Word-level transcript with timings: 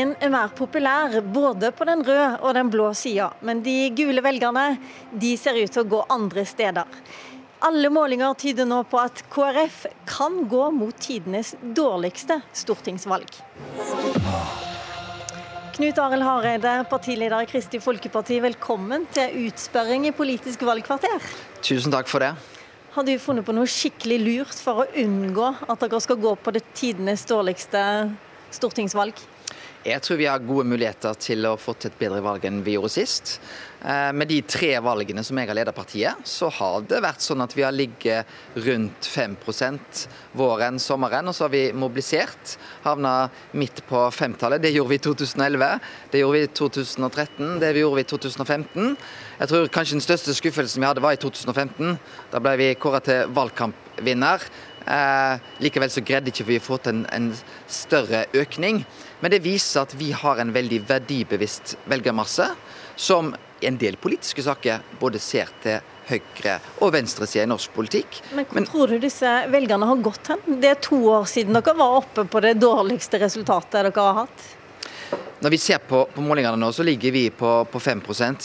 Ingen 0.00 0.14
er 0.24 0.30
mer 0.32 0.48
populær 0.56 1.12
både 1.28 1.68
på 1.76 1.84
den 1.84 2.00
røde 2.06 2.28
og 2.40 2.54
den 2.56 2.70
blå 2.72 2.86
sida, 2.96 3.26
men 3.44 3.58
de 3.60 3.90
gule 3.92 4.22
velgerne 4.24 4.78
de 5.12 5.34
ser 5.36 5.58
ut 5.58 5.68
til 5.74 5.82
å 5.82 5.88
gå 5.90 5.98
andre 6.14 6.44
steder. 6.48 6.86
Alle 7.68 7.90
målinger 7.92 8.32
tyder 8.40 8.64
nå 8.64 8.78
på 8.88 8.96
at 8.96 9.20
KrF 9.28 9.82
kan 10.08 10.38
gå 10.48 10.70
mot 10.72 10.96
tidenes 11.04 11.50
dårligste 11.60 12.38
stortingsvalg. 12.56 13.28
Knut 15.76 16.00
Arild 16.00 16.24
Hareide, 16.24 16.72
partileder 16.88 17.44
i 17.44 17.50
Kristelig 17.50 17.82
Folkeparti, 17.84 18.38
velkommen 18.40 19.04
til 19.12 19.50
utspørring 19.50 20.06
i 20.08 20.14
Politisk 20.16 20.64
valgkvarter. 20.64 21.28
Tusen 21.60 21.92
takk 21.92 22.08
for 22.08 22.24
det. 22.24 22.30
Har 22.94 23.04
du 23.04 23.12
funnet 23.20 23.44
på 23.44 23.52
noe 23.52 23.68
skikkelig 23.68 24.18
lurt 24.24 24.64
for 24.64 24.80
å 24.80 24.88
unngå 25.04 25.52
at 25.68 25.84
dere 25.84 26.00
skal 26.00 26.22
gå 26.24 26.32
på 26.40 26.56
det 26.56 26.64
tidenes 26.72 27.28
dårligste 27.28 27.84
stortingsvalg? 28.56 29.20
Jeg 29.80 30.02
tror 30.04 30.18
vi 30.20 30.26
har 30.28 30.42
gode 30.44 30.66
muligheter 30.68 31.14
til 31.16 31.46
å 31.48 31.54
få 31.56 31.72
til 31.80 31.88
et 31.88 32.00
bedre 32.02 32.20
valg 32.20 32.42
enn 32.44 32.58
vi 32.60 32.74
gjorde 32.74 32.92
sist. 32.92 33.38
Eh, 33.80 34.10
med 34.12 34.28
de 34.28 34.42
tre 34.44 34.74
valgene 34.84 35.22
som 35.24 35.38
jeg 35.40 35.48
har 35.48 35.56
ledet 35.56 35.72
partiet, 35.72 36.20
så 36.28 36.50
har 36.52 36.82
det 36.84 36.98
vært 37.00 37.24
sånn 37.24 37.40
at 37.40 37.54
vi 37.56 37.64
har 37.64 37.72
ligget 37.72 38.28
rundt 38.60 39.08
5% 39.08 40.02
våren, 40.36 40.76
sommeren. 40.76 41.30
Og 41.32 41.36
så 41.36 41.46
har 41.46 41.54
vi 41.54 41.62
mobilisert, 41.72 42.58
havna 42.84 43.30
midt 43.56 43.80
på 43.88 44.02
femtallet. 44.12 44.60
Det 44.60 44.74
gjorde 44.74 44.92
vi 44.92 45.00
i 45.00 45.04
2011, 45.08 45.72
det 46.12 46.20
gjorde 46.20 46.36
vi 46.36 46.44
i 46.44 46.52
2013, 46.60 47.56
det 47.64 47.72
gjorde 47.80 48.02
vi 48.02 48.04
i 48.04 48.10
2015. 48.12 48.96
Jeg 49.40 49.54
tror 49.54 49.72
kanskje 49.72 49.96
den 49.96 50.04
største 50.04 50.36
skuffelsen 50.36 50.84
vi 50.84 50.90
hadde 50.90 51.00
var 51.00 51.16
i 51.16 51.24
2015. 51.24 51.96
Da 52.34 52.44
ble 52.44 52.58
vi 52.60 52.74
kåra 52.76 53.00
til 53.00 53.32
valgkampvinner. 53.32 54.44
Eh, 54.86 55.52
likevel 55.60 55.92
så 55.92 56.02
greide 56.04 56.32
ikke 56.32 56.46
vi 56.48 56.58
å 56.60 56.64
få 56.64 56.80
til 56.80 57.00
en, 57.00 57.04
en, 57.12 57.30
større 57.70 58.24
økning. 58.36 58.82
Men 59.20 59.34
det 59.34 59.42
viser 59.44 59.84
at 59.84 59.94
vi 59.98 60.10
har 60.16 60.40
en 60.40 60.52
veldig 60.54 60.82
verdibevisst 60.88 61.76
velgermasse, 61.90 62.48
som 62.96 63.34
i 63.60 63.68
en 63.68 63.78
del 63.80 63.98
politiske 64.00 64.42
saker 64.44 64.84
både 65.00 65.20
ser 65.20 65.50
til 65.62 65.80
høyre- 66.10 66.58
og 66.80 66.94
venstresida 66.94 67.44
i 67.44 67.50
norsk 67.50 67.74
politikk. 67.76 68.22
Men 68.34 68.46
hvor 68.48 68.58
Men, 68.58 68.66
tror 68.66 68.94
du 68.94 68.98
disse 68.98 69.34
velgerne 69.52 69.86
har 69.86 70.00
gått 70.02 70.32
hen? 70.32 70.60
Det 70.62 70.70
er 70.70 70.80
to 70.82 70.98
år 71.12 71.28
siden 71.30 71.58
dere 71.58 71.76
var 71.76 72.00
oppe 72.00 72.24
på 72.24 72.42
det 72.42 72.56
dårligste 72.58 73.20
resultatet 73.22 73.78
dere 73.78 73.92
har 73.94 74.24
hatt. 74.24 74.48
Når 75.40 75.50
vi 75.50 75.58
ser 75.58 75.78
på, 75.88 76.02
på 76.12 76.20
målingene 76.20 76.58
nå, 76.60 76.68
så 76.76 76.84
ligger 76.84 77.14
vi 77.14 77.22
på, 77.32 77.50
på 77.72 77.80
5 77.80 78.02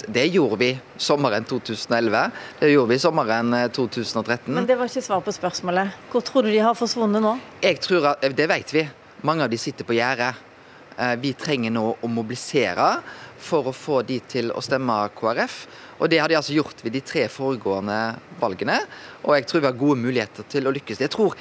Det 0.08 0.26
gjorde 0.32 0.58
vi 0.62 0.70
sommeren 0.98 1.44
2011. 1.44 2.32
Det 2.60 2.70
gjorde 2.72 2.90
vi 2.94 3.00
sommeren 3.00 3.52
2013. 3.72 4.54
Men 4.54 4.66
det 4.66 4.78
var 4.80 4.88
ikke 4.88 5.04
svar 5.04 5.20
på 5.20 5.34
spørsmålet. 5.36 5.92
Hvor 6.12 6.24
tror 6.24 6.44
du 6.44 6.52
de 6.54 6.64
har 6.64 6.74
forsvunnet 6.74 7.22
nå? 7.22 7.38
Jeg 7.62 7.82
tror 7.84 8.14
at, 8.14 8.22
Det 8.22 8.48
vet 8.48 8.74
vi. 8.74 8.88
Mange 9.28 9.44
av 9.44 9.52
de 9.52 9.58
sitter 9.60 9.84
på 9.84 9.98
gjerdet. 9.98 10.40
Eh, 10.98 11.16
vi 11.20 11.34
trenger 11.36 11.76
nå 11.76 11.84
å 12.00 12.08
mobilisere 12.08 12.88
for 13.44 13.68
å 13.68 13.76
få 13.76 14.00
de 14.08 14.22
til 14.24 14.56
å 14.56 14.64
stemme 14.64 14.96
KrF. 15.20 15.60
Og 16.00 16.10
Det 16.10 16.20
har 16.24 16.32
de 16.32 16.40
altså 16.40 16.56
gjort 16.56 16.80
ved 16.84 16.96
de 16.96 17.04
tre 17.04 17.28
foregående 17.28 18.16
valgene. 18.40 18.80
Og 19.28 19.36
jeg 19.36 19.52
tror 19.52 19.66
vi 19.66 19.72
har 19.74 19.84
gode 19.84 20.00
muligheter 20.00 20.48
til 20.48 20.68
å 20.68 20.72
lykkes. 20.72 21.04
Jeg 21.04 21.12
tror 21.12 21.36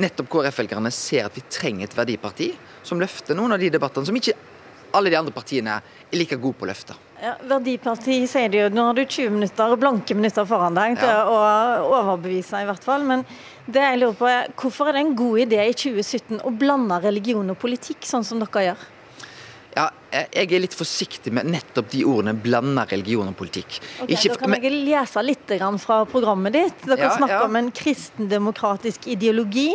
nettopp 0.00 0.32
KrF-velgerne 0.32 0.90
ser 0.94 1.28
at 1.28 1.36
vi 1.36 1.44
trenger 1.44 1.88
et 1.88 1.96
verdiparti 1.96 2.54
som 2.86 3.00
løfter 3.02 3.36
noen 3.36 3.52
av 3.52 3.60
de 3.60 3.68
debattene 3.74 4.08
som 4.08 4.16
ikke 4.16 4.36
alle 4.96 5.12
de 5.12 5.18
andre 5.18 5.34
partiene 5.34 5.78
er 5.80 6.18
like 6.18 6.38
gode 6.40 6.58
på 6.58 6.66
å 6.66 6.70
løfte. 6.70 6.96
Ja, 7.18 7.34
verdiparti 7.50 8.20
sier 8.30 8.50
de 8.52 8.60
jo. 8.60 8.66
Nå 8.70 8.84
har 8.88 8.94
du 8.94 9.02
20 9.02 9.32
minutter, 9.34 9.74
blanke 9.80 10.14
minutter 10.14 10.46
foran 10.46 10.76
deg 10.78 11.00
til 11.00 11.10
ja. 11.10 11.24
å 11.26 11.88
overbevise, 11.88 12.62
i 12.62 12.68
hvert 12.68 12.84
fall. 12.86 13.06
Men 13.08 13.24
det 13.66 13.82
jeg 13.82 13.98
lurer 14.02 14.20
på 14.20 14.28
er, 14.30 14.52
hvorfor 14.58 14.90
er 14.90 14.98
det 14.98 15.02
en 15.06 15.16
god 15.18 15.42
idé 15.48 15.64
i 15.66 15.74
2017 15.74 16.44
å 16.46 16.54
blande 16.54 17.00
religion 17.02 17.50
og 17.50 17.58
politikk, 17.58 18.06
sånn 18.06 18.26
som 18.26 18.40
dere 18.44 18.70
gjør? 18.70 18.86
Ja, 19.78 19.90
jeg 20.10 20.48
er 20.56 20.62
litt 20.62 20.74
forsiktig 20.74 21.30
med 21.36 21.46
nettopp 21.52 21.90
de 21.92 22.00
ordene 22.08 22.32
'blande 22.34 22.82
religion 22.90 23.28
og 23.28 23.36
politikk'. 23.38 23.78
Okay, 24.00 24.14
Ikke, 24.14 24.32
da 24.32 24.38
kan 24.40 24.56
jeg 24.56 24.72
lese 24.72 25.22
litt 25.22 25.52
fra 25.84 26.04
programmet 26.08 26.52
ditt. 26.52 26.86
Dere 26.86 27.06
ja, 27.06 27.14
snakker 27.14 27.36
ja. 27.36 27.44
om 27.44 27.56
en 27.56 27.70
kristendemokratisk 27.70 29.06
ideologi, 29.06 29.70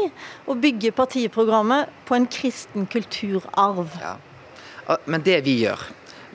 og 0.47 0.59
bygger 0.59 0.91
partiprogrammet 0.91 1.89
på 2.05 2.15
en 2.15 2.27
kristen 2.27 2.87
kulturarv. 2.87 3.93
Ja. 4.01 4.17
Men 5.05 5.23
det 5.23 5.39
vi 5.45 5.59
gjør, 5.63 5.81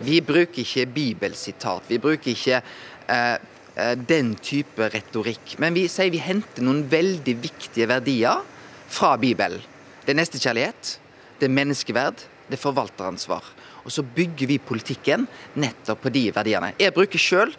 vi 0.04 0.20
bruker 0.24 0.62
ikke 0.62 0.86
bibelsitat. 0.94 1.88
Vi 1.90 1.98
bruker 2.02 2.32
ikke 2.32 2.60
eh, 2.60 3.34
eh, 3.74 3.94
den 3.98 4.34
type 4.42 4.90
retorikk. 4.94 5.56
Men 5.62 5.74
vi 5.76 5.88
sier 5.90 6.12
vi 6.14 6.22
henter 6.22 6.64
noen 6.64 6.84
veldig 6.90 7.34
viktige 7.42 7.88
verdier 7.90 8.44
fra 8.88 9.16
Bibelen. 9.20 9.64
Det 10.04 10.14
er 10.14 10.20
nestekjærlighet, 10.22 10.94
det 11.38 11.48
er 11.48 11.52
menneskeverd, 11.52 12.22
det 12.48 12.56
er 12.56 12.62
forvalteransvar. 12.62 13.50
Og 13.84 13.92
så 13.92 14.04
bygger 14.04 14.48
vi 14.48 14.60
politikken 14.62 15.26
nettopp 15.60 16.06
på 16.06 16.12
de 16.14 16.28
verdiene. 16.32 16.72
Jeg 16.80 16.94
bruker 16.96 17.20
sjøl 17.20 17.52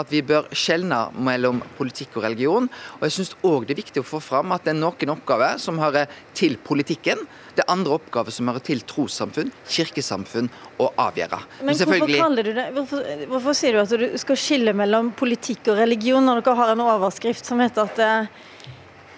at 0.00 0.12
vi 0.12 0.22
bør 0.26 0.48
skjelne 0.56 0.98
mellom 1.26 1.62
politikk 1.78 2.18
og 2.18 2.26
religion. 2.26 2.68
Og 2.98 3.06
jeg 3.06 3.16
syns 3.16 3.34
òg 3.46 3.66
det 3.66 3.76
er 3.76 3.82
viktig 3.82 4.02
å 4.02 4.06
få 4.06 4.20
fram 4.24 4.54
at 4.54 4.66
det 4.66 4.74
er 4.74 4.80
noen 4.80 5.12
oppgaver 5.16 5.60
som 5.62 5.80
hører 5.80 6.10
til 6.36 6.58
politikken. 6.62 7.24
Det 7.56 7.64
er 7.64 7.72
andre 7.72 7.96
oppgaver 7.96 8.34
som 8.34 8.50
hører 8.50 8.64
til 8.66 8.82
trossamfunn, 8.88 9.52
kirkesamfunn 9.72 10.50
og 10.76 10.92
avgjøre. 11.00 11.40
Men, 11.62 11.72
Men 11.72 11.80
hvorfor 11.80 12.36
du 12.36 12.52
det 12.52 12.66
hvorfor, 12.76 13.14
hvorfor, 13.32 13.56
sier 13.56 13.76
du 13.76 13.82
at 13.84 13.96
du 13.96 14.18
skal 14.20 14.40
skille 14.40 14.76
mellom 14.76 15.12
politikk 15.16 15.72
og 15.72 15.80
religion, 15.80 16.24
når 16.26 16.42
dere 16.42 16.60
har 16.60 16.74
en 16.74 16.84
overskrift 16.84 17.48
som 17.48 17.62
heter 17.64 17.88
at 17.88 18.04
eh, 18.04 18.28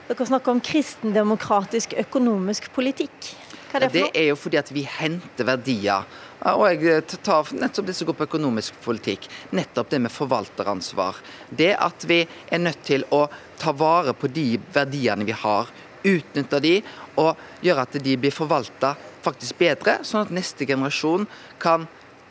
dere 0.08 0.30
snakker 0.30 0.54
om 0.54 0.62
kristendemokratisk 0.64 1.98
økonomisk 2.06 2.70
politikk? 2.76 3.34
Hva 3.68 3.78
er 3.78 3.86
det 3.86 3.90
for 3.92 4.00
noe? 4.00 4.12
Det 4.12 4.22
er 4.22 4.30
jo 4.30 4.40
fordi 4.40 4.60
at 4.60 4.72
vi 4.74 4.86
henter 4.88 5.48
verdier 5.48 6.08
og 6.46 6.68
jeg 6.70 6.84
eh, 6.86 7.16
tar 7.26 7.50
nettopp 7.58 7.88
det 7.88 7.96
som 7.98 8.08
går 8.08 8.16
på 8.20 8.28
økonomisk 8.28 8.78
politikk. 8.84 9.26
Nettopp 9.58 9.90
det 9.90 9.98
med 10.04 10.14
forvalteransvar. 10.14 11.18
Det 11.50 11.72
at 11.74 12.06
vi 12.06 12.22
er 12.22 12.62
nødt 12.62 12.84
til 12.86 13.04
å 13.10 13.24
ta 13.58 13.74
vare 13.74 14.14
på 14.14 14.30
de 14.30 14.52
verdiene 14.74 15.26
vi 15.26 15.34
har, 15.34 15.70
utnytte 16.06 16.60
de 16.62 16.76
og 17.18 17.40
gjøre 17.64 17.84
at 17.88 17.96
de 18.04 18.14
blir 18.20 18.32
forvalta 18.32 18.94
faktisk 19.24 19.58
bedre, 19.58 19.98
sånn 20.06 20.28
at 20.28 20.34
neste 20.34 20.66
generasjon 20.68 21.26
kan 21.58 21.88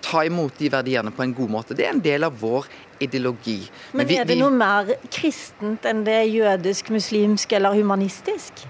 ta 0.08 0.24
imot 0.24 0.56
de 0.56 0.70
verdiene 0.72 1.12
på 1.12 1.26
en 1.26 1.36
god 1.36 1.52
måte. 1.52 1.76
Det 1.76 1.84
er 1.84 1.92
en 1.92 2.02
del 2.02 2.24
av 2.24 2.38
vår 2.40 2.70
ideologi. 3.04 3.60
Men, 3.92 4.06
Men 4.06 4.08
vi, 4.08 4.22
er 4.22 4.30
det 4.30 4.40
noe 4.40 4.56
mer 4.56 4.96
kristent 5.12 5.84
enn 5.90 6.06
det 6.08 6.22
jødisk, 6.32 6.94
muslimsk 6.96 7.58
eller 7.60 7.76
humanistisk? 7.76 8.64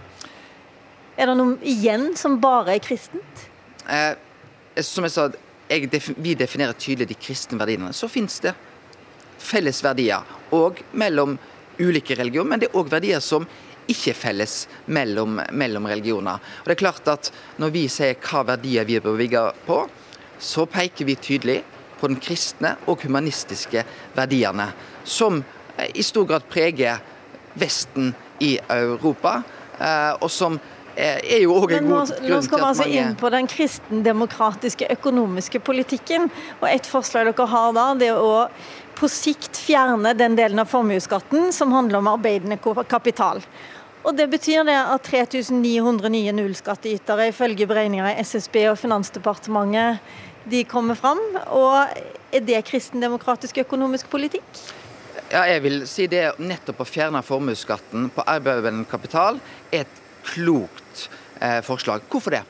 Er 1.18 1.32
det 1.32 1.38
noe 1.40 1.58
igjen 1.66 2.12
som 2.18 2.38
bare 2.42 2.76
er 2.78 2.82
kristent? 2.84 3.46
Eh, 3.90 4.14
som 4.86 5.08
jeg 5.08 5.14
sa, 5.16 5.28
jeg, 5.68 5.90
vi 6.22 6.36
definerer 6.38 6.78
tydelig 6.78 7.10
de 7.10 7.18
kristne 7.18 7.58
verdiene. 7.58 7.90
Så 7.94 8.10
finnes 8.12 8.38
det 8.44 8.54
felles 9.42 9.82
verdier 9.86 10.26
òg 10.54 10.84
mellom 10.98 11.38
ulike 11.82 12.18
religioner, 12.18 12.52
men 12.52 12.62
det 12.62 12.70
er 12.70 12.78
òg 12.78 12.92
verdier 12.94 13.24
som 13.24 13.48
ikke 13.88 14.14
felles 14.18 14.68
mellom, 14.94 15.40
mellom, 15.58 15.88
religioner. 15.90 16.38
Og 16.62 16.70
det 16.70 16.76
er 16.76 16.84
klart 16.84 17.08
at 17.08 17.32
Når 17.58 17.74
vi 17.74 17.88
sier 17.90 18.18
hva 18.22 18.44
verdier 18.46 18.86
vi 18.86 19.00
bør 19.02 19.18
bygge 19.18 19.44
på, 19.66 19.80
så 20.40 20.68
peker 20.70 21.06
vi 21.06 21.16
tydelig 21.16 21.62
på 21.98 22.08
den 22.12 22.20
kristne 22.22 22.76
og 22.86 23.02
humanistiske 23.02 23.82
verdiene, 24.14 24.70
som 25.04 25.42
i 25.96 26.04
stor 26.06 26.28
grad 26.30 26.46
preger 26.50 27.02
Vesten 27.58 28.12
i 28.40 28.60
Europa, 28.70 29.42
eh, 29.80 30.14
og 30.22 30.30
som 30.30 30.60
er 30.97 31.44
jo 31.44 31.53
òg 31.53 31.75
en 31.78 31.90
god 31.91 31.94
grunn 31.94 32.08
til 32.09 32.16
at 32.16 32.22
mange 32.24 32.34
Nå 32.34 32.41
skal 32.46 32.59
vi 32.59 32.68
altså 32.72 32.88
inn 32.90 33.16
på 33.19 33.30
den 33.34 33.47
kristendemokratiske 33.52 34.90
økonomiske 34.97 35.62
politikken. 35.62 36.30
Og 36.62 36.68
Et 36.72 36.90
forslag 36.90 37.30
dere 37.30 37.47
har 37.52 37.74
da, 37.78 37.88
det 37.94 38.12
er 38.13 38.22
å 38.22 38.47
på 38.97 39.09
sikt 39.12 39.59
fjerne 39.62 40.16
den 40.18 40.36
delen 40.38 40.57
av 40.57 40.72
formuesskatten 40.72 41.52
som 41.53 41.74
handler 41.75 42.02
om 42.02 42.09
arbeidende 42.16 42.57
kapital. 42.90 43.44
Og 44.07 44.16
Det 44.16 44.30
betyr 44.31 44.63
det 44.66 44.77
at 44.77 45.04
3900 45.04 46.10
nye 46.10 46.33
nullskattytere 46.33 47.27
ifølge 47.30 47.68
beregninger 47.68 48.07
i 48.10 48.24
SSB 48.24 48.63
og 48.72 48.80
Finansdepartementet 48.80 50.00
de 50.50 50.63
kommer 50.63 50.95
fram. 50.95 51.22
Og 51.51 51.88
Er 52.33 52.42
det 52.44 52.66
kristendemokratisk 52.66 53.57
økonomisk 53.63 54.10
politikk? 54.10 54.48
Ja, 55.31 55.44
jeg 55.44 55.62
vil 55.63 55.81
si 55.88 56.07
det 56.07 56.39
nettopp 56.39 56.81
å 56.83 56.88
fjerne 56.88 57.22
formuesskatten 57.24 58.10
på 58.16 58.24
arbeidende 58.27 58.88
kapital 58.88 59.39
er 59.72 59.83
et 59.83 60.04
klokt 60.33 61.07
eh, 61.41 61.62
forslag. 61.65 62.06
Hvorfor 62.12 62.35
det? 62.35 62.44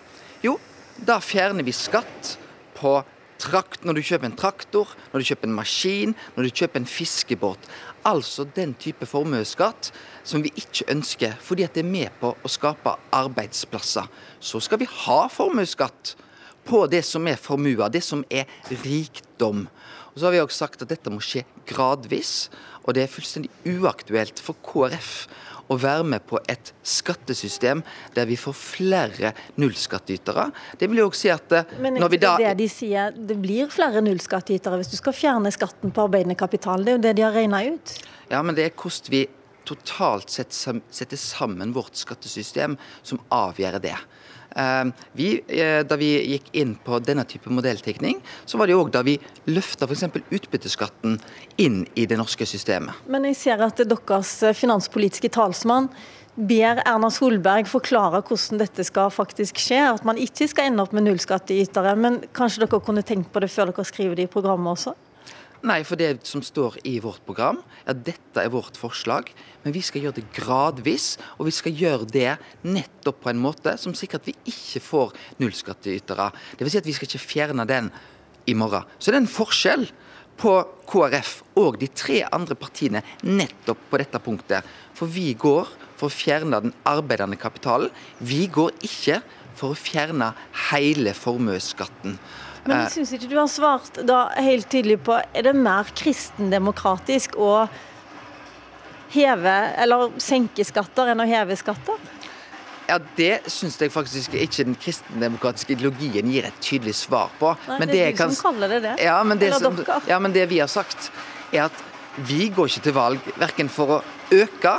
Jo, 0.46 0.58
da 0.98 1.20
fjerner 1.24 1.66
vi 1.66 1.76
skatt 1.76 2.36
på 2.78 3.00
trakt 3.42 3.86
når 3.86 3.98
du 3.98 4.04
kjøper 4.06 4.30
en 4.30 4.38
traktor, 4.38 4.94
når 5.12 5.22
du 5.22 5.30
kjøper 5.30 5.50
en 5.50 5.58
maskin, 5.58 6.16
når 6.36 6.48
du 6.48 6.62
kjøper 6.62 6.82
en 6.82 6.90
fiskebåt. 6.90 7.68
Altså 8.08 8.48
den 8.56 8.74
type 8.80 9.08
formuesskatt 9.10 9.92
som 10.28 10.44
vi 10.46 10.54
ikke 10.58 10.88
ønsker, 10.94 11.36
fordi 11.44 11.68
at 11.68 11.78
det 11.78 11.86
er 11.86 11.92
med 11.92 12.14
på 12.22 12.34
å 12.34 12.52
skape 12.52 12.96
arbeidsplasser. 13.16 14.08
Så 14.40 14.62
skal 14.64 14.82
vi 14.82 14.90
ha 15.06 15.20
formuesskatt 15.32 16.16
på 16.68 16.84
det 16.92 17.04
som 17.08 17.28
er 17.30 17.40
formua, 17.40 17.92
det 17.92 18.04
som 18.04 18.26
er 18.30 18.50
rikdom. 18.84 19.68
Og 20.12 20.20
så 20.20 20.28
har 20.28 20.36
vi 20.36 20.42
òg 20.44 20.54
sagt 20.56 20.82
at 20.84 20.92
dette 20.92 21.12
må 21.14 21.22
skje 21.24 21.46
gradvis, 21.70 22.50
og 22.84 22.96
det 22.96 23.06
er 23.06 23.12
fullstendig 23.12 23.52
uaktuelt 23.78 24.40
for 24.42 24.58
KrF 24.66 25.28
å 25.68 25.78
være 25.80 26.06
med 26.08 26.26
på 26.28 26.40
et 26.50 26.72
skattesystem 26.88 27.84
der 28.16 28.28
vi 28.30 28.38
får 28.40 28.56
flere 28.58 29.34
nullskattytere. 29.60 30.50
Det 30.80 30.90
vil 30.90 31.02
jo 31.04 31.08
også 31.10 31.26
si 31.26 31.32
at 31.34 31.56
eh, 31.58 31.74
Men 31.84 32.00
når 32.02 32.14
vi 32.14 32.22
da 32.24 32.36
det 32.42 32.54
de 32.62 32.70
sier, 32.72 33.16
det 33.16 33.40
blir 33.42 33.72
flere 33.74 34.04
nullskattytere 34.06 34.80
hvis 34.82 34.94
du 34.94 34.98
skal 35.00 35.16
fjerne 35.16 35.52
skatten 35.54 35.94
på 35.94 36.08
arbeidende 36.08 36.38
kapital. 36.40 36.86
Det 36.86 36.94
er 36.94 37.00
jo 37.00 37.06
det 37.08 37.16
de 37.20 37.28
har 37.28 37.36
regna 37.36 37.64
ut. 37.68 37.98
Ja, 38.32 38.44
men 38.44 38.58
det 38.58 38.68
er 38.68 38.76
hvordan 38.76 39.12
vi 39.14 39.26
totalt 39.68 40.32
sett 40.32 40.56
setter 40.56 41.20
sammen 41.20 41.74
vårt 41.76 42.00
skattesystem 42.00 42.78
som 43.04 43.20
avgjør 43.34 43.82
det. 43.84 43.98
Ehm, 44.58 44.92
vi, 45.18 45.42
eh, 45.48 45.84
da 45.86 45.98
vi 46.00 46.12
gikk 46.34 46.52
inn 46.58 46.76
på 46.84 47.00
denne 47.06 47.26
type 47.30 47.52
modelltekning, 47.54 48.22
så 48.46 48.58
var 48.58 48.68
det 48.68 48.78
òg 48.78 48.92
da 48.92 49.04
vi 49.06 49.18
løfta 49.46 49.86
f.eks. 49.86 50.08
utbytteskatten 50.34 51.20
inn 51.62 51.84
i 51.96 52.08
det 52.10 52.18
norske 52.18 52.46
systemet. 52.46 52.96
Men 53.08 53.30
jeg 53.30 53.38
ser 53.38 53.62
at 53.62 53.78
deres 53.78 54.34
finanspolitiske 54.58 55.30
talsmann 55.30 55.92
ber 56.38 56.82
Erna 56.86 57.10
Solberg 57.14 57.70
forklare 57.70 58.22
hvordan 58.22 58.62
dette 58.62 58.86
skal 58.86 59.10
faktisk 59.14 59.58
skje. 59.62 59.82
At 59.96 60.06
man 60.06 60.20
ikke 60.22 60.48
skal 60.50 60.72
ende 60.72 60.86
opp 60.86 60.94
med 60.94 61.08
nullskattytere. 61.08 61.96
Men 61.98 62.22
kanskje 62.38 62.66
dere 62.66 62.82
kunne 62.84 63.06
tenkt 63.06 63.32
på 63.34 63.42
det 63.44 63.52
før 63.54 63.72
dere 63.72 63.86
skriver 63.88 64.18
det 64.18 64.28
i 64.28 64.32
programmet 64.32 64.78
også? 64.78 64.94
Nei, 65.66 65.80
for 65.88 65.98
det 65.98 66.20
som 66.28 66.44
står 66.46 66.78
i 66.86 67.00
vårt 67.02 67.24
program, 67.26 67.64
ja, 67.88 67.94
dette 67.94 68.44
er 68.44 68.52
vårt 68.54 68.78
forslag. 68.78 69.32
Men 69.64 69.74
vi 69.74 69.82
skal 69.86 70.04
gjøre 70.06 70.20
det 70.20 70.28
gradvis, 70.36 71.16
og 71.38 71.48
vi 71.50 71.54
skal 71.56 71.74
gjøre 71.74 72.10
det 72.14 72.36
nettopp 72.68 73.24
på 73.24 73.32
en 73.32 73.42
måte 73.42 73.74
som 73.82 73.96
sikrer 73.98 74.22
at 74.22 74.30
vi 74.30 74.36
ikke 74.52 74.84
får 74.86 75.16
nullskattytere. 75.42 76.30
Dvs. 76.60 76.76
Si 76.76 76.82
at 76.82 76.90
vi 76.90 76.96
skal 76.98 77.10
ikke 77.10 77.26
fjerne 77.26 77.66
den 77.70 77.90
i 78.48 78.54
morgen. 78.58 78.86
Så 79.00 79.10
det 79.10 79.18
er 79.18 79.26
en 79.26 79.32
forskjell 79.32 79.88
på 80.38 80.54
KrF 80.88 81.32
og 81.58 81.80
de 81.82 81.90
tre 81.90 82.22
andre 82.30 82.56
partiene 82.60 83.02
nettopp 83.26 83.88
på 83.90 84.00
dette 84.00 84.22
punktet. 84.22 84.66
For 84.94 85.10
vi 85.10 85.32
går 85.34 85.74
for 85.98 86.08
å 86.08 86.14
fjerne 86.14 86.62
den 86.68 86.76
arbeidende 86.88 87.40
kapitalen. 87.42 87.90
Vi 88.22 88.46
går 88.54 88.78
ikke 88.86 89.24
for 89.58 89.74
å 89.74 89.80
fjerne 89.80 90.32
hele 90.70 91.16
formuesskatten. 91.18 92.20
Men 92.68 92.84
jeg 92.86 92.94
syns 92.98 93.14
ikke 93.18 93.30
du 93.32 93.38
har 93.40 93.50
svart 93.52 94.00
da 94.08 94.28
helt 94.36 94.68
tydelig 94.72 95.00
på 95.08 95.16
Er 95.18 95.48
det 95.48 95.54
mer 95.56 95.88
kristendemokratisk 95.98 97.38
å 97.40 97.68
heve 99.14 99.56
eller 99.80 100.12
senke 100.20 100.66
skatter 100.68 101.14
enn 101.14 101.24
å 101.24 101.28
heve 101.28 101.56
skatter? 101.60 102.00
Ja, 102.88 103.00
Det 103.18 103.50
syns 103.52 103.76
jeg 103.82 103.92
faktisk 103.92 104.36
ikke 104.36 104.66
den 104.68 104.76
kristendemokratiske 104.80 105.76
ideologien 105.76 106.32
gir 106.32 106.48
et 106.48 106.60
tydelig 106.64 106.96
svar 107.02 107.32
på. 107.40 107.52
Nei, 107.68 107.80
men 107.82 107.92
det 107.92 108.02
er 108.04 108.14
du 108.16 108.20
kan... 108.22 108.36
som 108.36 108.52
kaller 108.52 108.76
det 108.76 108.82
det. 108.86 108.94
Ja, 109.04 109.18
men 109.28 109.40
det, 109.42 109.52
som, 109.60 109.76
ja, 110.08 110.20
men 110.24 110.36
det 110.36 110.46
vi 110.52 110.62
har 110.64 110.72
sagt, 110.72 111.10
er 111.52 111.68
at 111.68 111.84
vi 112.18 112.48
går 112.50 112.72
ikke 112.72 112.86
til 112.88 112.96
valg 112.96 113.34
verken 113.38 113.68
for 113.72 113.98
å 113.98 114.04
øke 114.36 114.78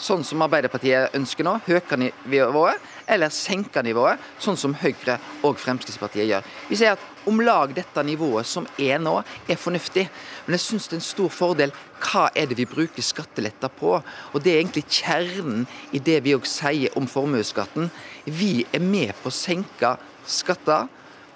sånn 0.00 0.24
som 0.26 0.42
Arbeiderpartiet 0.44 1.14
ønsker 1.16 1.46
nå, 1.46 1.58
øke 1.72 1.98
nivået, 2.00 2.80
eller 3.06 3.30
senke 3.30 3.82
nivået, 3.86 4.20
sånn 4.42 4.58
som 4.58 4.74
Høyre 4.80 5.18
og 5.46 5.60
Fremskrittspartiet 5.62 6.26
gjør. 6.28 6.48
Vi 6.70 6.78
sier 6.78 6.96
at 6.96 7.04
om 7.26 7.40
lag 7.42 7.72
dette 7.74 8.02
nivået 8.06 8.46
som 8.46 8.66
er 8.78 9.00
nå, 9.02 9.14
er 9.48 9.58
fornuftig. 9.58 10.06
Men 10.46 10.56
jeg 10.56 10.64
syns 10.64 10.86
det 10.86 10.96
er 10.96 11.00
en 11.00 11.06
stor 11.06 11.32
fordel 11.34 11.74
hva 12.02 12.26
er 12.38 12.50
det 12.50 12.58
vi 12.58 12.68
bruker 12.70 13.02
skatteletter 13.02 13.72
på. 13.78 13.96
Og 13.98 14.42
det 14.42 14.52
er 14.52 14.60
egentlig 14.60 14.86
kjernen 14.86 15.66
i 15.94 16.02
det 16.02 16.20
vi 16.26 16.36
òg 16.36 16.46
sier 16.50 16.94
om 16.98 17.08
formuesskatten. 17.10 17.90
Vi 18.26 18.66
er 18.70 18.82
med 18.82 19.14
på 19.22 19.30
å 19.30 19.34
senke 19.34 19.96
skatter 20.26 20.86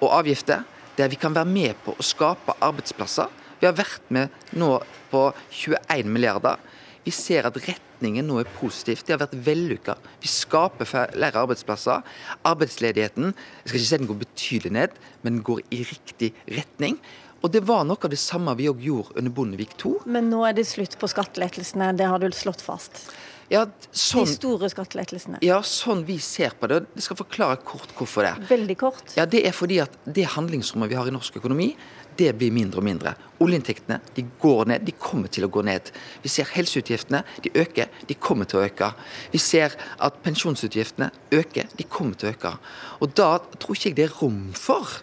og 0.01 0.15
avgifter 0.21 0.67
der 0.99 1.11
vi 1.11 1.19
kan 1.21 1.35
være 1.35 1.49
med 1.49 1.79
på 1.85 1.95
å 1.97 2.05
skape 2.05 2.59
arbeidsplasser. 2.61 3.31
Vi 3.61 3.69
har 3.69 3.77
vært 3.77 4.07
med 4.15 4.33
nå 4.57 4.73
på 5.11 5.27
21 5.51 6.11
milliarder. 6.11 6.59
Vi 7.05 7.13
ser 7.15 7.49
at 7.49 7.57
retningen 8.01 8.27
nå 8.27 8.41
er 8.41 8.49
positivt. 8.57 9.05
Det 9.07 9.15
har 9.15 9.21
vært 9.21 9.37
vellykka. 9.45 9.97
Vi 10.23 10.29
skaper 10.29 10.89
flere 10.89 11.43
arbeidsplasser. 11.43 12.03
Arbeidsledigheten 12.49 13.35
jeg 13.35 13.69
skal 13.69 13.81
ikke 13.81 13.89
si 13.89 13.99
den 13.99 14.09
går 14.09 14.21
betydelig 14.25 14.73
ned, 14.73 15.01
men 15.23 15.37
den 15.37 15.43
går 15.45 15.61
i 15.71 15.83
riktig 15.85 16.33
retning. 16.49 16.99
Og 17.43 17.51
Det 17.53 17.63
var 17.65 17.85
noe 17.85 17.97
av 17.97 18.11
det 18.11 18.19
samme 18.21 18.53
vi 18.57 18.69
òg 18.69 18.81
gjorde 18.85 19.17
under 19.17 19.33
Bondevik 19.33 19.77
II. 19.81 20.01
Men 20.07 20.29
nå 20.31 20.43
er 20.45 20.53
det 20.57 20.67
slutt 20.69 20.99
på 21.01 21.09
skattelettelsene, 21.09 21.95
det 21.97 22.07
har 22.09 22.19
du 22.21 22.29
slått 22.33 22.61
fast? 22.61 23.11
Ja, 23.51 23.65
sånn, 23.91 24.29
De 24.29 24.35
store 24.37 24.69
skattelettelsene? 24.71 25.41
Ja, 25.43 25.59
sånn 25.67 26.05
vi 26.07 26.21
ser 26.23 26.53
på 26.55 26.69
det. 26.71 26.85
Jeg 26.95 27.03
skal 27.09 27.19
forklare 27.19 27.57
kort 27.67 27.91
hvorfor 27.97 28.23
det. 28.23 28.47
Veldig 28.47 28.77
kort. 28.79 29.17
Ja, 29.17 29.25
Det 29.27 29.43
er 29.45 29.53
fordi 29.53 29.81
at 29.83 29.91
det 30.07 30.29
handlingsrommet 30.37 30.89
vi 30.93 30.95
har 30.95 31.09
i 31.09 31.11
norsk 31.11 31.41
økonomi, 31.41 31.75
det 32.19 32.33
blir 32.39 32.55
mindre 32.55 32.81
og 32.81 32.87
mindre. 32.87 33.15
Oljeinntektene 33.41 34.01
de 34.17 34.25
går 34.41 34.67
ned, 34.73 34.87
de 34.87 34.95
kommer 34.99 35.31
til 35.33 35.47
å 35.47 35.51
gå 35.53 35.63
ned. 35.67 35.93
Vi 36.23 36.33
ser 36.33 36.51
helseutgiftene, 36.55 37.23
de 37.45 37.53
øker, 37.63 37.93
de 38.09 38.17
kommer 38.17 38.49
til 38.49 38.61
å 38.61 38.65
øke. 38.67 38.91
Vi 39.33 39.41
ser 39.43 39.77
at 39.99 40.19
pensjonsutgiftene 40.25 41.11
øker, 41.33 41.71
de 41.77 41.87
kommer 41.89 42.19
til 42.19 42.31
å 42.31 42.35
øke. 42.35 42.57
Og 43.01 43.15
da 43.17 43.37
tror 43.59 43.79
ikke 43.79 43.93
jeg 43.93 44.01
det 44.01 44.09
er 44.11 44.19
rom 44.21 44.51
for 44.59 45.01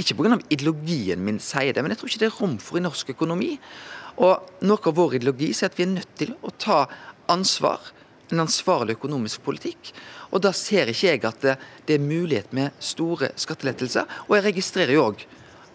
ikke 0.00 0.16
pga. 0.16 0.38
ideologien 0.50 1.24
min 1.24 1.40
sier 1.42 1.74
det, 1.74 1.82
men 1.82 1.92
jeg 1.92 2.00
tror 2.00 2.10
ikke 2.10 2.22
det 2.22 2.28
er 2.30 2.38
rom 2.40 2.58
for 2.58 2.78
i 2.78 2.84
norsk 2.84 3.10
økonomi. 3.14 3.56
Og 4.20 4.50
Noe 4.68 4.86
av 4.86 4.96
vår 4.96 5.16
ideologi 5.18 5.52
sier 5.56 5.70
at 5.70 5.78
vi 5.78 5.86
er 5.86 5.94
nødt 5.94 6.14
til 6.18 6.34
å 6.42 6.52
ta 6.58 6.86
ansvar, 7.32 7.80
en 8.30 8.44
ansvarlig 8.44 8.96
økonomisk 8.98 9.42
politikk. 9.42 9.92
Og 10.30 10.40
Da 10.40 10.52
ser 10.52 10.88
ikke 10.92 11.08
jeg 11.08 11.24
at 11.24 11.40
det, 11.42 11.56
det 11.86 11.94
er 11.96 12.04
mulighet 12.04 12.52
med 12.52 12.70
store 12.78 13.32
skattelettelser. 13.36 14.06
Og 14.28 14.36
jeg 14.36 14.44
registrerer 14.50 14.94
jo 14.94 15.08
òg 15.10 15.24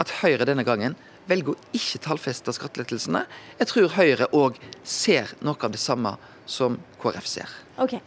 at 0.01 0.13
Høyre 0.21 0.47
denne 0.47 0.65
gangen 0.67 0.95
velger 1.29 1.55
å 1.55 1.75
ikke 1.75 2.01
tallfeste 2.05 2.53
skattelettelsene. 2.53 3.23
Jeg 3.59 3.71
tror 3.71 3.93
Høyre 3.95 4.29
òg 4.35 4.59
ser 4.83 5.33
noe 5.45 5.57
av 5.57 5.73
det 5.73 5.81
samme 5.81 6.15
som 6.45 6.77
KrF 7.01 7.29
ser. 7.29 7.53
Ok, 7.81 7.97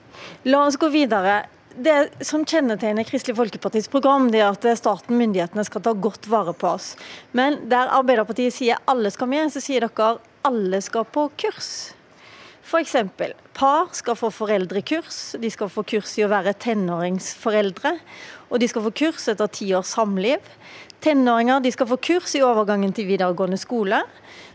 La 0.45 0.65
oss 0.67 0.79
gå 0.79 0.91
videre. 0.93 1.45
Det 1.79 2.25
som 2.27 2.43
kjennetegner 2.49 3.07
Kristelig 3.07 3.37
Folkepartis 3.39 3.87
program, 3.93 4.31
det 4.33 4.41
er 4.43 4.49
at 4.51 4.65
staten 4.81 5.19
myndighetene 5.19 5.63
skal 5.67 5.85
ta 5.85 5.93
godt 5.95 6.27
vare 6.31 6.55
på 6.57 6.73
oss. 6.73 6.95
Men 7.37 7.61
der 7.71 7.93
Arbeiderpartiet 7.95 8.57
sier 8.57 8.81
alle 8.91 9.13
skal 9.15 9.31
med, 9.31 9.53
så 9.55 9.63
sier 9.63 9.87
dere 9.87 10.17
alle 10.49 10.81
skal 10.83 11.07
på 11.07 11.29
kurs. 11.39 11.93
F.eks. 12.69 12.97
par 13.57 13.95
skal 13.97 14.17
få 14.19 14.29
foreldrekurs, 14.35 15.39
de 15.41 15.49
skal 15.49 15.71
få 15.73 15.87
kurs 15.89 16.11
i 16.19 16.25
å 16.27 16.33
være 16.33 16.53
tenåringsforeldre. 16.61 17.95
Og 18.49 18.61
de 18.61 18.69
skal 18.69 18.85
få 18.85 18.93
kurs 19.05 19.29
etter 19.31 19.49
ti 19.53 19.71
års 19.77 19.95
samliv. 19.95 20.45
Tenåringer 20.99 21.63
skal 21.71 21.87
få 21.87 21.97
kurs 22.03 22.33
i 22.35 22.43
overgangen 22.43 22.91
til 22.91 23.07
videregående 23.07 23.59
skole. 23.61 24.01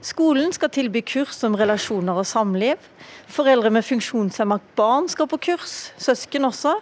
Skolen 0.03 0.51
skal 0.51 0.71
tilby 0.75 0.99
kurs 1.07 1.37
om 1.47 1.55
relasjoner 1.55 2.17
og 2.19 2.27
samliv. 2.27 2.81
Foreldre 3.31 3.71
med 3.71 3.85
funksjonshemmet 3.87 4.65
barn 4.75 5.07
skal 5.07 5.29
på 5.31 5.39
kurs, 5.45 5.93
søsken 5.95 6.43
også. 6.49 6.73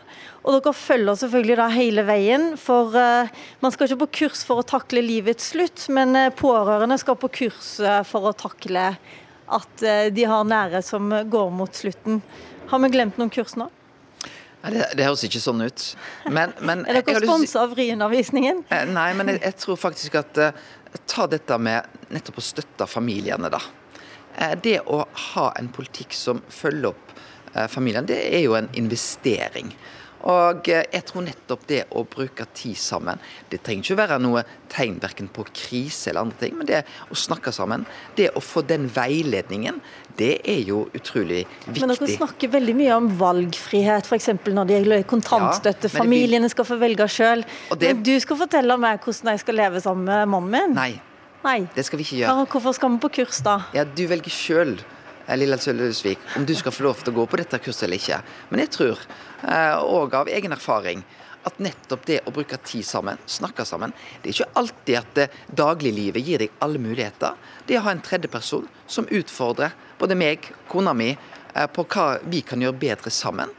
Og 0.42 0.56
dere 0.56 0.74
følger 0.74 1.20
selvfølgelig 1.22 1.58
da 1.60 1.68
hele 1.76 2.06
veien, 2.08 2.48
for 2.58 2.98
uh, 2.98 3.30
man 3.62 3.76
skal 3.76 3.86
ikke 3.86 4.02
på 4.08 4.10
kurs 4.24 4.42
for 4.48 4.64
å 4.64 4.66
takle 4.66 5.04
livets 5.06 5.52
slutt, 5.54 5.86
men 5.94 6.18
uh, 6.18 6.32
pårørende 6.34 6.98
skal 6.98 7.20
på 7.22 7.30
kurs 7.44 7.76
uh, 7.86 8.02
for 8.08 8.32
å 8.32 8.34
takle 8.34 8.96
at 9.52 9.84
de 10.16 10.24
har 10.32 10.46
nære 10.48 10.80
som 10.80 11.10
går 11.28 11.50
mot 11.52 11.76
slutten. 11.76 12.22
Har 12.72 12.80
vi 12.80 12.90
glemt 12.94 13.18
noen 13.20 13.34
kurs 13.36 13.58
nå? 13.60 13.68
Det, 14.62 14.86
det, 14.98 15.06
høres 15.08 15.24
ikke 15.26 15.42
sånn 15.42 15.64
ut. 15.66 15.86
Men, 16.30 16.54
men, 16.62 16.84
er 16.88 17.02
dere 17.02 17.24
sponsa 17.24 17.66
av 17.66 17.74
Vriundervisningen? 17.76 18.64
Eh, 18.70 18.86
nei, 18.90 19.10
men 19.18 19.34
jeg, 19.34 19.42
jeg, 19.48 19.58
tror 19.64 19.80
faktisk 19.82 20.20
at 20.22 20.42
uh, 20.42 20.68
Ta 21.08 21.24
dette 21.32 21.56
med 21.56 21.88
nettopp 22.12 22.42
å 22.42 22.44
støtte 22.44 22.86
familiene, 22.90 23.48
da. 23.54 23.62
Uh, 24.36 24.54
det 24.60 24.82
å 24.92 25.06
ha 25.32 25.46
en 25.58 25.72
politikk 25.74 26.14
som 26.18 26.44
følger 26.52 26.92
opp 26.92 27.08
familien, 27.52 27.68
familiene, 27.68 28.08
det 28.08 28.20
er 28.32 28.46
jo 28.46 28.54
en 28.56 28.70
investering. 28.80 29.74
Og 30.30 30.68
jeg 30.70 31.04
tror 31.08 31.26
nettopp 31.26 31.64
det 31.70 31.82
å 31.98 32.04
bruke 32.06 32.46
tid 32.54 32.78
sammen 32.78 33.22
Det 33.50 33.62
trenger 33.66 33.88
ikke 33.88 33.98
være 33.98 34.20
noe 34.22 34.44
tegn 34.72 35.00
verken 35.02 35.28
på 35.34 35.46
krise 35.50 36.12
eller 36.12 36.28
andre 36.28 36.38
ting, 36.40 36.54
men 36.60 36.68
det 36.70 36.84
å 37.12 37.18
snakke 37.18 37.52
sammen, 37.52 37.84
det 38.16 38.30
å 38.38 38.44
få 38.44 38.62
den 38.64 38.86
veiledningen, 38.94 39.82
det 40.16 40.38
er 40.48 40.62
jo 40.64 40.86
utrolig 40.96 41.42
viktig. 41.66 41.82
Men 41.82 41.92
dere 41.92 42.08
snakker 42.14 42.54
veldig 42.54 42.76
mye 42.80 42.96
om 42.96 43.10
valgfrihet, 43.20 44.08
f.eks. 44.08 44.30
når 44.48 44.70
det 44.70 44.78
gjelder 44.78 45.04
kontantstøtte. 45.12 45.92
Ja, 45.92 45.96
Familiene 45.98 46.48
skal 46.52 46.68
få 46.70 46.80
velge 46.80 47.08
sjøl. 47.12 47.44
Det... 47.74 47.92
Men 47.92 48.06
du 48.08 48.14
skal 48.24 48.40
fortelle 48.46 48.80
meg 48.80 49.04
hvordan 49.04 49.34
jeg 49.34 49.44
skal 49.44 49.60
leve 49.60 49.84
sammen 49.84 50.08
med 50.08 50.32
mannen 50.32 50.56
min? 50.56 50.78
Nei. 50.80 50.92
Nei. 51.42 51.60
Det 51.76 51.84
skal 51.88 52.00
vi 52.00 52.06
ikke 52.06 52.22
gjøre. 52.22 52.48
Hvorfor 52.54 52.78
skal 52.78 52.96
vi 52.96 53.02
på 53.02 53.14
kurs 53.20 53.44
da? 53.46 53.60
Ja, 53.76 53.84
Du 53.84 54.06
velger 54.08 54.34
sjøl. 54.34 54.78
Lilla 55.38 55.58
Sølvesvik, 55.58 56.20
om 56.38 56.46
du 56.46 56.54
skal 56.56 56.74
få 56.76 56.86
lov 56.88 57.02
til 57.02 57.14
å 57.14 57.20
gå 57.22 57.26
på 57.30 57.40
dette 57.40 57.60
kurset 57.64 57.88
eller 57.88 58.02
ikke. 58.02 58.22
Men 58.50 58.64
jeg 58.64 58.72
tror, 58.76 59.04
òg 59.82 60.16
eh, 60.16 60.20
av 60.22 60.32
egen 60.32 60.56
erfaring, 60.56 61.04
at 61.48 61.58
nettopp 61.58 62.04
det 62.06 62.20
å 62.30 62.34
bruke 62.34 62.60
tid 62.62 62.86
sammen, 62.86 63.18
snakke 63.26 63.66
sammen 63.66 63.94
Det 64.22 64.30
er 64.30 64.36
ikke 64.36 64.60
alltid 64.62 64.98
at 65.00 65.16
det 65.18 65.28
dagliglivet 65.58 66.22
gir 66.22 66.44
deg 66.44 66.60
alle 66.62 66.82
muligheter. 66.82 67.34
Det 67.66 67.80
å 67.80 67.86
ha 67.88 67.96
en 67.96 68.04
tredjeperson 68.06 68.68
som 68.86 69.10
utfordrer 69.10 69.74
både 69.98 70.18
meg, 70.18 70.46
kona 70.70 70.94
mi, 70.94 71.16
på 71.52 71.86
hva 71.92 72.06
vi 72.30 72.44
kan 72.46 72.62
gjøre 72.62 72.80
bedre 72.80 73.12
sammen. 73.14 73.50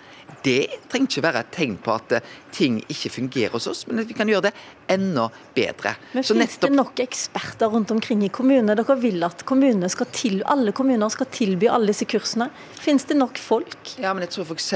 Det 0.43 0.67
trenger 0.91 1.09
ikke 1.09 1.23
være 1.23 1.43
et 1.45 1.51
tegn 1.55 1.77
på 1.83 1.95
at 1.95 2.15
ting 2.55 2.81
ikke 2.91 3.13
fungerer 3.15 3.55
hos 3.55 3.69
oss, 3.71 3.85
men 3.87 4.03
at 4.03 4.09
vi 4.11 4.17
kan 4.19 4.31
gjøre 4.31 4.49
det 4.49 4.53
enda 4.91 5.29
bedre. 5.55 5.95
Men 6.13 6.27
Finnes 6.27 6.57
nettopp... 6.57 6.69
det 6.69 6.79
nok 6.79 7.03
eksperter 7.05 7.71
rundt 7.73 7.95
omkring 7.95 8.25
i 8.27 8.31
kommunene? 8.33 8.75
Dere 8.79 8.97
vil 9.01 9.23
at 9.27 9.45
kommunene 9.49 9.91
skal 9.93 10.11
til, 10.15 10.41
alle 10.51 10.75
kommuner 10.75 11.13
skal 11.15 11.31
tilby 11.31 11.71
alle 11.71 11.93
disse 11.93 12.09
kursene. 12.11 12.51
Finnes 12.83 13.07
det 13.07 13.19
nok 13.21 13.39
folk? 13.39 13.95
Ja, 14.03 14.15
men 14.15 14.27
jeg 14.27 14.35
tror 14.35 14.51
f.eks. 14.51 14.73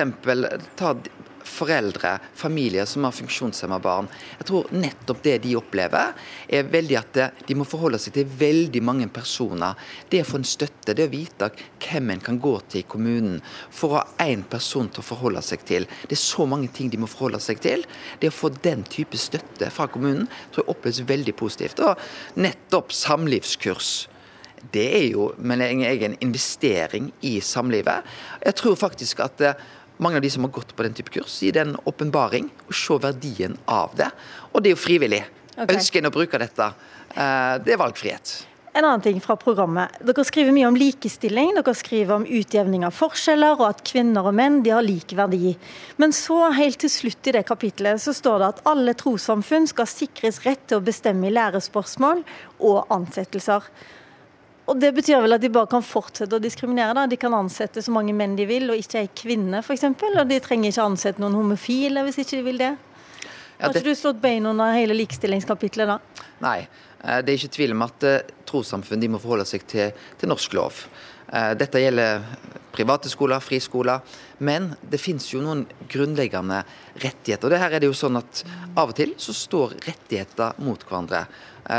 ta 0.79 0.95
foreldre, 1.47 2.17
familier 2.35 2.87
som 2.88 3.07
har 3.07 3.15
funksjonshemma 3.15 3.79
barn. 3.83 4.09
Jeg 4.38 4.49
tror 4.49 4.73
nettopp 4.75 5.23
det 5.25 5.37
de 5.45 5.55
opplever, 5.59 6.15
er 6.49 6.71
veldig 6.71 6.99
at 7.00 7.21
de 7.47 7.57
må 7.59 7.67
forholde 7.69 8.00
seg 8.03 8.17
til 8.17 8.33
veldig 8.41 8.83
mange 8.85 9.09
personer. 9.12 9.79
Det 10.11 10.23
å 10.23 10.29
få 10.29 10.41
en 10.41 10.49
støtte, 10.49 10.95
det 10.97 11.07
å 11.09 11.12
vite 11.12 11.50
hvem 11.87 12.12
en 12.15 12.25
kan 12.29 12.41
gå 12.43 12.55
til 12.67 12.83
i 12.83 12.88
kommunen 12.88 13.38
for 13.71 13.93
å 13.95 14.00
ha 14.00 14.26
én 14.26 14.45
person 14.50 14.91
til 14.91 15.05
å 15.05 15.07
forholde 15.07 15.45
seg 15.45 15.65
til. 15.69 15.88
Det 16.07 16.19
er 16.19 16.25
så 16.25 16.49
mange 16.49 16.73
ting 16.75 16.91
de 16.93 17.00
må 17.00 17.11
forholde 17.11 17.41
seg 17.43 17.62
til. 17.65 17.87
Det 18.21 18.33
å 18.33 18.37
få 18.37 18.53
den 18.65 18.85
type 18.91 19.19
støtte 19.21 19.71
fra 19.75 19.88
kommunen 19.93 20.26
tror 20.50 20.65
jeg 20.65 20.75
oppleves 20.75 21.07
veldig 21.09 21.37
positivt. 21.38 21.83
Og 21.87 22.43
nettopp 22.43 22.95
samlivskurs 22.95 23.95
det 24.73 24.87
er 24.99 25.05
jo 25.12 25.31
men 25.38 25.62
en 25.62 25.83
egen 25.87 26.17
investering 26.25 27.11
i 27.26 27.38
samlivet. 27.45 28.07
Jeg 28.45 28.59
tror 28.59 28.79
faktisk 28.81 29.21
at 29.25 29.43
mange 30.03 30.21
av 30.21 30.25
de 30.25 30.31
som 30.31 30.45
har 30.45 30.53
gått 30.55 30.75
på 30.76 30.87
den 30.87 30.97
type 30.97 31.12
kurs, 31.15 31.38
gir 31.43 31.57
det 31.57 31.65
en 31.67 31.76
åpenbaring 31.88 32.50
og 32.67 32.75
se 32.76 32.99
verdien 33.03 33.57
av 33.65 33.95
det. 33.97 34.11
Og 34.53 34.62
det 34.62 34.73
er 34.73 34.76
jo 34.76 34.83
frivillig. 34.83 35.23
Okay. 35.57 35.79
Ønsker 35.79 36.03
en 36.03 36.11
å 36.11 36.15
bruke 36.15 36.41
dette, 36.41 36.69
eh, 37.15 37.57
det 37.65 37.75
er 37.75 37.81
valgfrihet. 37.81 38.37
En 38.76 38.85
annen 38.85 39.00
ting 39.00 39.21
fra 39.25 39.38
programmet. 39.41 39.95
Dere 40.05 40.23
skriver 40.29 40.53
mye 40.53 40.67
om 40.69 40.76
likestilling, 40.76 41.55
dere 41.57 41.73
skriver 41.73 42.19
om 42.19 42.26
utjevning 42.29 42.83
av 42.85 42.93
forskjeller, 42.93 43.55
og 43.57 43.71
at 43.71 43.81
kvinner 43.88 44.29
og 44.29 44.37
menn 44.37 44.59
de 44.67 44.75
har 44.75 44.85
lik 44.85 45.15
verdi. 45.17 45.55
Men 45.97 46.12
så, 46.12 46.50
helt 46.53 46.83
til 46.85 46.93
slutt 46.93 47.31
i 47.31 47.33
det 47.38 47.47
kapitlet, 47.49 48.03
så 48.05 48.12
står 48.12 48.43
det 48.43 48.50
at 48.50 48.61
alle 48.69 48.93
trossamfunn 48.93 49.65
skal 49.71 49.88
sikres 49.88 50.43
rett 50.45 50.67
til 50.69 50.83
å 50.83 50.85
bestemme 50.85 51.31
i 51.31 51.33
lærespørsmål 51.33 52.21
og 52.69 52.93
ansettelser. 52.93 53.65
Og 54.66 54.80
Det 54.80 54.90
betyr 54.94 55.23
vel 55.23 55.37
at 55.37 55.42
de 55.42 55.50
bare 55.52 55.70
kan 55.70 55.85
fortsette 55.85 56.35
å 56.35 56.42
diskriminere? 56.42 56.94
da. 56.94 57.06
De 57.06 57.16
kan 57.16 57.35
ansette 57.35 57.82
så 57.82 57.92
mange 57.94 58.14
menn 58.16 58.35
de 58.37 58.46
vil, 58.49 58.66
og 58.70 58.80
ikke 58.80 59.04
ei 59.04 59.11
kvinne 59.14 59.62
f.eks. 59.62 59.85
Og 59.87 60.26
de 60.26 60.40
trenger 60.42 60.73
ikke 60.73 60.88
ansette 60.90 61.23
noen 61.23 61.38
homofile 61.38 62.02
hvis 62.06 62.18
ikke 62.25 62.40
de 62.40 62.46
vil 62.46 62.58
det. 62.64 62.73
Har 63.61 63.73
ikke 63.73 63.87
du 63.87 63.96
slått 63.96 64.20
bein 64.20 64.44
under 64.46 64.75
hele 64.76 64.96
likestillingskapitlet 64.99 65.88
da? 65.88 66.00
Nei, 66.44 66.58
eh, 67.00 67.23
det 67.23 67.32
er 67.32 67.38
ikke 67.38 67.54
tvil 67.56 67.73
om 67.76 67.87
at 67.87 68.04
eh, 68.04 68.35
trossamfunn 68.44 69.06
må 69.08 69.23
forholde 69.23 69.46
seg 69.49 69.64
til, 69.70 69.94
til, 70.18 70.28
norsk 70.28 70.58
lov. 70.58 70.82
Eh, 71.30 71.54
dette 71.56 71.80
gjelder 71.80 72.26
private 72.76 73.08
skoler, 73.08 73.40
friskoler. 73.40 74.02
Men 74.44 74.75
det 74.82 75.00
finnes 75.00 75.30
jo 75.30 75.40
noen 75.40 75.64
grunnleggende 75.88 76.61
rettigheter. 77.00 77.46
og 77.46 77.54
det 77.54 77.62
her 77.62 77.73
er 77.73 77.80
det 77.80 77.88
jo 77.88 77.96
sånn 77.96 78.18
at 78.20 78.42
Av 78.76 78.90
og 78.90 78.96
til 78.99 79.14
så 79.16 79.32
står 79.32 79.78
rettigheter 79.87 80.58
mot 80.61 80.82
hverandre. 80.85 81.25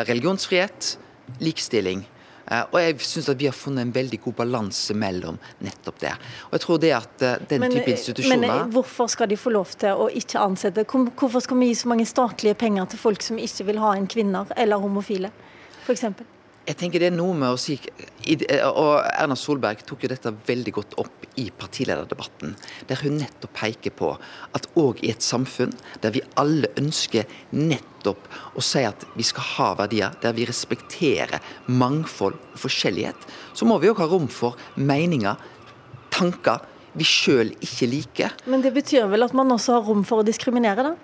Religionsfrihet, 0.07 0.95
likestilling. 1.43 2.01
Eh, 2.47 2.63
og 2.71 2.77
jeg 2.79 2.99
syns 3.03 3.27
at 3.33 3.39
vi 3.39 3.49
har 3.49 3.55
funnet 3.55 3.83
en 3.83 3.91
veldig 3.95 4.21
god 4.23 4.37
balanse 4.39 4.95
mellom 4.95 5.39
nettopp 5.63 5.99
det. 6.03 6.13
Og 6.47 6.55
jeg 6.55 6.63
tror 6.63 6.79
det 6.83 6.93
at 6.95 7.25
eh, 7.27 7.35
den 7.49 7.65
men, 7.65 7.75
type 7.75 7.91
institusjoner 7.91 8.45
Men 8.45 8.71
hvorfor 8.75 9.11
skal 9.11 9.29
de 9.31 9.39
få 9.39 9.51
lov 9.55 9.75
til 9.79 9.99
å 9.99 10.07
ikke 10.07 10.39
ansette? 10.39 10.87
Hvorfor 10.87 11.43
skal 11.43 11.59
vi 11.59 11.71
gi 11.71 11.81
så 11.81 11.91
mange 11.91 12.07
statlige 12.07 12.55
penger 12.59 12.87
til 12.93 13.03
folk 13.03 13.25
som 13.25 13.41
ikke 13.41 13.67
vil 13.67 13.83
ha 13.83 13.93
en 13.97 14.07
kvinner 14.07 14.55
eller 14.55 14.83
homofile, 14.83 15.33
f.eks.? 15.83 16.36
Jeg 16.67 16.75
tenker 16.81 16.99
det 16.99 17.07
er 17.07 17.15
noe 17.15 17.31
med 17.31 17.53
å 17.55 17.59
si 17.59 17.77
og 17.79 18.97
Erna 19.07 19.37
Solberg 19.39 19.85
tok 19.87 20.01
jo 20.03 20.09
dette 20.11 20.33
veldig 20.49 20.73
godt 20.75 20.95
opp 20.99 21.23
i 21.39 21.45
partilederdebatten, 21.55 22.57
der 22.89 22.99
hun 23.05 23.19
nettopp 23.21 23.53
peker 23.55 23.93
på 23.95 24.09
at 24.57 24.67
òg 24.79 24.99
i 25.05 25.13
et 25.13 25.23
samfunn 25.23 25.71
der 26.03 26.11
vi 26.11 26.25
alle 26.35 26.67
ønsker 26.79 27.29
nettopp 27.55 28.27
å 28.57 28.63
si 28.65 28.83
at 28.83 29.05
vi 29.15 29.23
skal 29.27 29.47
ha 29.53 29.67
verdier, 29.79 30.17
der 30.19 30.35
vi 30.35 30.47
respekterer 30.49 31.39
mangfold 31.71 32.35
og 32.35 32.59
forskjellighet, 32.65 33.27
så 33.55 33.69
må 33.69 33.79
vi 33.79 33.93
òg 33.93 34.01
ha 34.03 34.09
rom 34.11 34.27
for 34.27 34.59
meninger, 34.75 35.39
tanker 36.11 36.65
vi 36.97 37.07
sjøl 37.07 37.53
ikke 37.63 37.89
liker. 37.93 38.35
Men 38.49 38.65
det 38.65 38.73
betyr 38.75 39.07
vel 39.07 39.23
at 39.23 39.37
man 39.37 39.55
også 39.55 39.77
har 39.77 39.87
rom 39.87 40.03
for 40.07 40.19
å 40.19 40.27
diskriminere, 40.27 40.89
da? 40.89 40.97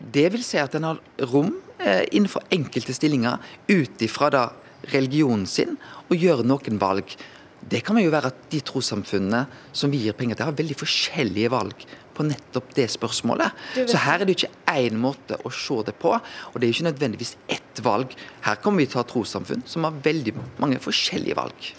Det 0.00 0.30
vil 0.32 0.44
si 0.46 0.56
at 0.56 0.72
en 0.78 0.88
har 0.88 1.04
rom 1.28 1.52
eh, 1.76 2.06
innenfor 2.08 2.46
enkelte 2.54 2.94
stillinger 2.96 3.42
ut 3.68 4.06
ifra 4.06 4.32
da 4.32 4.48
religionen 4.92 5.46
sin 5.48 5.76
og 6.08 6.16
gjøre 6.16 6.46
noen 6.46 6.80
valg. 6.80 7.14
Det 7.60 7.82
kan 7.84 7.98
jo 8.00 8.12
være 8.12 8.30
at 8.32 8.44
de 8.52 8.62
trossamfunnene 8.64 9.44
som 9.76 9.92
vi 9.92 10.00
gir 10.06 10.16
penger 10.16 10.38
til, 10.38 10.48
har 10.48 10.56
veldig 10.56 10.78
forskjellige 10.80 11.52
valg 11.52 11.84
på 12.16 12.24
nettopp 12.26 12.72
det 12.76 12.88
spørsmålet. 12.92 13.52
Så 13.88 14.00
her 14.00 14.20
er 14.20 14.28
det 14.28 14.36
ikke 14.38 14.52
én 14.72 14.96
måte 15.00 15.38
å 15.44 15.52
se 15.52 15.76
det 15.86 15.94
på, 16.00 16.12
og 16.16 16.56
det 16.56 16.66
er 16.66 16.74
ikke 16.74 16.88
nødvendigvis 16.88 17.36
ett 17.52 17.84
valg. 17.84 18.12
Her 18.44 18.60
kommer 18.60 18.82
vi 18.82 18.90
til 18.90 19.00
å 19.00 19.04
ha 19.04 19.08
trossamfunn 19.08 19.64
som 19.68 19.86
har 19.88 20.02
veldig 20.04 20.34
mange 20.60 20.80
forskjellige 20.82 21.38
valg. 21.38 21.70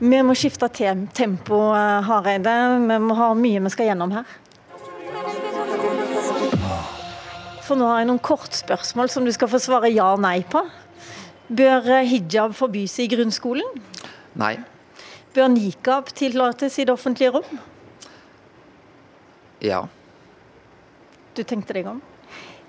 Vi 0.00 0.20
må 0.24 0.34
skifte 0.38 0.70
tempo, 1.12 1.58
eh, 1.76 2.02
Hareide. 2.06 2.54
Vi 2.88 2.98
må 3.04 3.14
ha 3.18 3.34
mye 3.34 3.60
vi 3.60 3.70
skal 3.70 3.90
gjennom 3.90 4.12
her. 4.12 4.24
For 7.66 7.78
nå 7.78 7.86
har 7.86 8.00
jeg 8.00 8.08
noen 8.08 8.18
kortspørsmål 8.18 9.10
som 9.12 9.26
du 9.26 9.30
skal 9.30 9.50
få 9.52 9.60
svare 9.62 9.92
ja 9.92 10.08
og 10.14 10.22
nei 10.24 10.40
på. 10.42 10.62
Bør 11.50 11.88
hijab 12.06 12.54
forbys 12.54 12.92
i 13.02 13.08
grunnskolen? 13.10 13.80
Nei. 14.38 14.54
Bør 15.34 15.48
nikab 15.50 16.12
tillates 16.14 16.78
i 16.78 16.86
det 16.86 16.94
offentlige 16.94 17.32
rom? 17.34 17.58
Ja. 19.62 19.82
Du 21.34 21.42
tenkte 21.42 21.74
deg 21.74 21.90
om? 21.90 21.98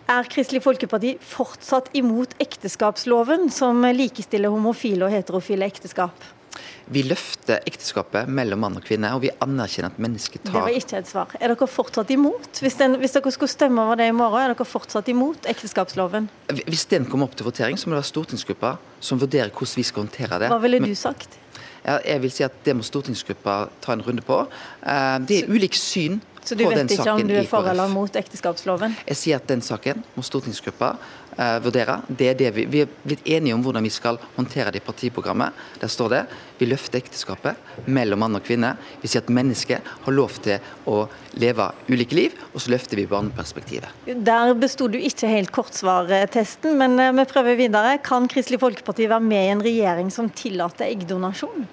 Er 0.09 0.27
Kristelig 0.27 0.63
Folkeparti 0.65 1.13
fortsatt 1.23 1.91
imot 1.95 2.33
ekteskapsloven, 2.41 3.51
som 3.53 3.85
likestiller 3.93 4.51
homofile 4.51 5.05
og 5.05 5.13
heterofile 5.13 5.69
ekteskap? 5.69 6.25
Vi 6.91 7.05
løfter 7.07 7.61
ekteskapet 7.69 8.27
mellom 8.27 8.59
mann 8.65 8.75
og 8.75 8.83
kvinne, 8.83 9.13
og 9.15 9.23
vi 9.23 9.29
anerkjenner 9.43 9.93
at 9.93 9.99
mennesket 10.03 10.43
tar 10.43 10.57
Det 10.57 10.63
var 10.65 10.75
ikke 10.75 10.97
et 10.99 11.07
svar. 11.07 11.35
Er 11.39 11.53
dere 11.53 11.67
fortsatt 11.71 12.09
imot? 12.11 12.59
Hvis, 12.59 12.75
den, 12.81 12.97
hvis, 12.99 13.13
dere 13.15 13.31
skulle 13.31 13.51
stemme 13.51 13.85
over 13.85 13.99
det 14.01 14.09
i 14.11 14.15
morgen, 14.15 14.43
er 14.43 14.51
dere 14.51 14.67
fortsatt 14.67 15.07
imot 15.11 15.47
ekteskapsloven? 15.47 16.27
Hvis 16.65 16.83
den 16.91 17.07
kommer 17.07 17.29
opp 17.29 17.37
til 17.39 17.47
votering, 17.47 17.79
så 17.79 17.87
må 17.87 17.95
det 17.95 18.01
være 18.01 18.11
stortingsgruppa 18.11 18.73
som 18.99 19.21
vurderer 19.21 19.53
hvordan 19.55 19.79
vi 19.79 19.87
skal 19.87 20.03
håndtere 20.03 20.41
det. 20.43 20.51
Hva 20.51 20.59
ville 20.65 20.81
du 20.83 20.91
sagt? 20.99 21.39
Jeg 21.81 22.21
vil 22.21 22.29
si 22.29 22.43
at 22.45 22.59
Det 22.65 22.75
må 22.77 22.83
stortingsgruppa 22.85 23.55
ta 23.81 23.95
en 23.95 24.03
runde 24.05 24.21
på. 24.21 24.43
Eh, 24.83 25.15
det 25.25 25.39
er 25.39 25.49
ulikt 25.49 25.79
syn 25.79 26.19
så 26.43 26.55
du 26.57 26.63
vet 26.65 26.91
ikke 26.91 27.13
om 27.13 27.21
du 27.27 27.35
er 27.37 27.47
for 27.49 27.67
eller 27.69 27.89
mot 27.91 28.15
ekteskapsloven? 28.17 28.95
Jeg 29.05 29.19
sier 29.19 29.41
at 29.41 29.49
den 29.49 29.61
saken 29.61 30.01
må 30.15 30.23
stortingsgruppa 30.25 30.95
uh, 31.37 31.57
vurdere. 31.61 31.99
Det 32.07 32.31
er 32.31 32.37
det 32.39 32.49
vi, 32.55 32.65
vi 32.71 32.81
er 32.85 32.93
blitt 33.03 33.27
enige 33.29 33.53
om 33.55 33.61
hvordan 33.65 33.85
vi 33.85 33.91
skal 33.93 34.17
håndtere 34.35 34.73
det 34.73 34.81
i 34.81 34.85
partiprogrammet. 34.85 35.53
Der 35.81 35.91
står 35.91 36.13
det 36.15 36.21
vi 36.57 36.69
løfter 36.69 37.01
ekteskapet 37.01 37.85
mellom 37.85 38.23
mann 38.23 38.37
og 38.37 38.45
kvinne. 38.45 38.73
Vi 39.03 39.11
sier 39.11 39.23
at 39.23 39.29
mennesket 39.33 39.85
har 40.05 40.15
lov 40.15 40.39
til 40.45 40.61
å 40.89 41.03
leve 41.41 41.69
ulike 41.91 42.17
liv, 42.17 42.39
og 42.53 42.63
så 42.63 42.73
løfter 42.73 42.99
vi 42.99 43.07
barneperspektivet. 43.09 44.01
Der 44.09 44.55
besto 44.57 44.89
du 44.91 44.97
ikke 44.97 45.29
helt 45.29 45.53
kortsvartesten, 45.53 46.73
men 46.81 46.97
uh, 46.97 47.11
vi 47.21 47.27
prøver 47.29 47.59
videre. 47.59 47.99
Kan 48.05 48.29
Kristelig 48.31 48.63
Folkeparti 48.63 49.09
være 49.11 49.29
med 49.29 49.45
i 49.45 49.53
en 49.53 49.63
regjering 49.67 50.09
som 50.13 50.31
tillater 50.33 50.89
eggdonasjon? 50.89 51.69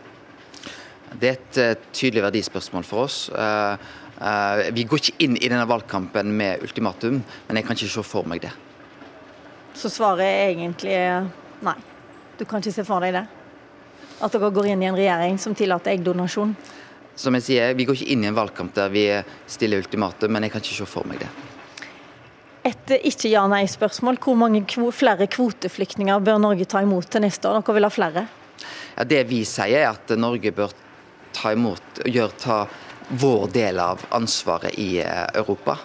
Det 1.19 1.29
er 1.31 1.39
et 1.39 1.63
uh, 1.63 1.89
tydelig 1.93 2.23
verdispørsmål 2.29 2.87
for 2.87 3.09
oss. 3.09 3.27
Uh, 3.35 3.75
Uh, 4.19 4.67
vi 4.75 4.83
går 4.83 4.99
ikke 4.99 5.23
inn 5.23 5.37
i 5.39 5.47
denne 5.47 5.67
valgkampen 5.71 6.33
med 6.35 6.65
ultimatum, 6.67 7.21
men 7.23 7.59
jeg 7.59 7.67
kan 7.67 7.79
ikke 7.79 7.91
se 7.93 8.03
for 8.03 8.27
meg 8.27 8.43
det. 8.43 8.51
Så 9.79 9.91
svaret 9.95 10.27
er 10.27 10.55
egentlig 10.57 10.97
nei. 11.63 11.77
Du 12.39 12.43
kan 12.43 12.59
ikke 12.59 12.75
se 12.75 12.85
for 12.87 13.05
deg 13.05 13.15
det? 13.15 13.23
At 14.19 14.35
dere 14.35 14.51
går 14.55 14.73
inn 14.73 14.83
i 14.83 14.89
en 14.91 14.99
regjering 14.99 15.39
som 15.39 15.55
tillater 15.55 15.95
eggdonasjon? 15.95 16.57
Som 17.19 17.39
jeg 17.39 17.47
sier, 17.47 17.75
Vi 17.75 17.87
går 17.87 17.95
ikke 17.95 18.11
inn 18.15 18.25
i 18.25 18.31
en 18.31 18.35
valgkamp 18.35 18.75
der 18.75 18.91
vi 18.91 19.05
stiller 19.47 19.79
ultimatum, 19.79 20.33
men 20.33 20.43
jeg 20.43 20.53
kan 20.53 20.63
ikke 20.63 20.81
se 20.81 20.87
for 20.87 21.07
meg 21.07 21.23
det. 21.23 21.31
Et 22.67 22.91
ikke 23.07 23.31
ja-nei-spørsmål. 23.31 24.19
Hvor 24.19 24.35
mange 24.35 24.67
flere 24.93 25.31
kvoteflyktninger 25.31 26.19
bør 26.19 26.43
Norge 26.43 26.67
ta 26.67 26.83
imot 26.83 27.07
til 27.07 27.23
neste 27.23 27.47
år? 27.47 27.63
Dere 27.63 27.75
vil 27.79 27.87
ha 27.87 27.91
flere? 27.91 28.27
Ja, 28.99 29.05
det 29.07 29.23
vi 29.31 29.45
sier 29.47 29.87
er 29.87 29.93
at 29.93 30.11
Norge 30.19 30.51
bør 30.51 30.75
ta 31.39 31.53
imot, 31.55 32.03
gjør, 32.05 32.35
ta 32.41 32.59
vår 33.09 33.49
del 33.55 33.81
av 33.81 34.05
ansvaret 34.11 34.79
i 34.79 34.99
eh, 35.01 35.25
Europa. 35.35 35.79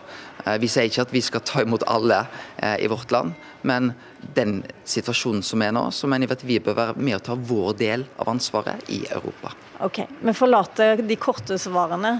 Eh, 0.45 0.57
vi 0.59 0.67
sier 0.67 0.89
ikke 0.89 1.05
at 1.05 1.13
vi 1.13 1.21
skal 1.23 1.43
ta 1.45 1.63
imot 1.63 1.85
alle 1.87 2.25
eh, 2.57 2.83
i 2.83 2.89
vårt 2.91 3.11
land, 3.15 3.35
men 3.61 3.93
den 4.35 4.61
situasjonen 4.87 5.43
som 5.45 5.63
er 5.63 5.71
nå, 5.75 5.87
så 5.91 6.09
mener 6.11 6.27
vi 6.27 6.37
at 6.37 6.47
vi 6.47 6.59
bør 6.63 6.79
være 6.79 6.97
med 6.99 7.19
og 7.19 7.25
ta 7.27 7.37
vår 7.37 7.77
del 7.79 8.07
av 8.19 8.33
ansvaret 8.33 8.89
i 8.91 9.03
Europa. 9.09 9.53
Ok, 9.83 10.03
Vi 10.19 10.35
forlater 10.35 11.03
de 11.03 11.19
korte 11.19 11.59
svarene 11.59 12.17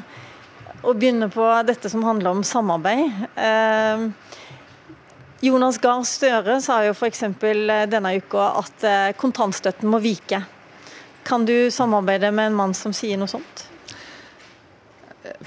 og 0.83 0.97
begynner 0.99 1.31
på 1.31 1.45
dette 1.67 1.89
som 1.91 2.03
handler 2.03 2.33
om 2.35 2.41
samarbeid. 2.43 3.37
Jonas 5.43 5.77
Gahr 5.79 6.03
Støre 6.07 6.57
sa 6.63 6.81
jo 6.83 6.91
f.eks. 6.91 7.23
denne 7.39 8.11
uka 8.19 8.49
at 8.59 8.83
kontantstøtten 9.19 9.87
må 9.91 10.01
vike. 10.03 10.41
Kan 11.23 11.45
du 11.45 11.71
samarbeide 11.71 12.31
med 12.31 12.51
en 12.51 12.57
mann 12.57 12.73
som 12.77 12.93
sier 12.95 13.19
noe 13.19 13.31
sånt? 13.31 13.67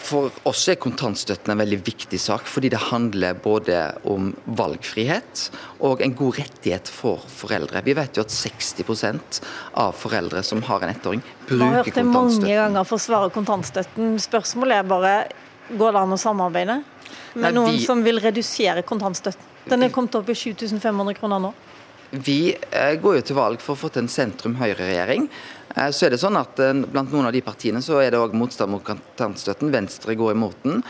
For 0.00 0.32
oss 0.48 0.62
er 0.72 0.78
kontantstøtten 0.80 1.52
en 1.52 1.60
veldig 1.60 1.78
viktig 1.84 2.18
sak, 2.20 2.46
fordi 2.48 2.70
det 2.72 2.80
handler 2.88 3.36
både 3.44 3.80
om 4.08 4.30
valgfrihet 4.56 5.42
og 5.84 6.00
en 6.04 6.14
god 6.16 6.38
rettighet 6.38 6.88
for 6.88 7.20
foreldre. 7.28 7.82
Vi 7.84 7.92
vet 7.96 8.16
jo 8.16 8.24
at 8.24 8.32
60% 8.32 9.40
av 9.82 9.92
foreldre 10.00 10.40
som 10.46 10.64
har 10.64 10.86
en 10.86 10.94
ettåring, 10.94 11.20
bruker 11.44 11.50
kontantstøtten. 11.50 11.60
Jeg 11.60 11.76
har 11.76 11.90
hørt 11.90 12.00
det 12.00 12.06
mange 12.14 12.56
ganger 12.62 12.88
forsvare 12.88 13.34
kontantstøtten. 13.36 14.16
Spørsmålet 14.24 14.80
er 14.80 14.88
bare 14.88 15.14
går 15.76 15.92
det 15.92 16.02
an 16.06 16.16
å 16.16 16.20
samarbeide 16.20 16.80
med 16.80 17.42
Nei, 17.42 17.50
vi... 17.50 17.54
noen 17.58 17.78
som 17.84 18.04
vil 18.06 18.20
redusere 18.22 18.84
kontantstøtten? 18.86 19.52
Den 19.66 19.82
er 19.82 19.92
kommet 19.92 20.14
opp 20.14 20.28
i 20.30 20.36
7500 20.38 21.18
kroner 21.18 21.42
nå. 21.48 21.52
Vi 22.10 22.54
eh, 22.70 22.94
går 23.00 23.18
jo 23.18 23.26
til 23.26 23.38
valg 23.38 23.62
for 23.62 23.74
å 23.74 23.80
få 23.80 23.90
til 23.90 24.04
en 24.04 24.10
sentrum-høyre-regjering. 24.10 25.26
Eh, 25.74 25.90
så 25.90 26.06
er 26.06 26.14
det 26.14 26.20
sånn 26.22 26.38
at 26.38 26.60
eh, 26.62 26.72
Blant 26.86 27.10
noen 27.12 27.26
av 27.28 27.34
de 27.34 27.42
partiene 27.44 27.82
så 27.82 27.98
er 28.02 28.14
det 28.14 28.20
òg 28.20 28.36
motstand 28.38 28.70
mot 28.70 28.84
kontantstøtten. 28.86 29.72
Venstre 29.74 30.14
går 30.18 30.36
imot 30.36 30.62
den. 30.62 30.84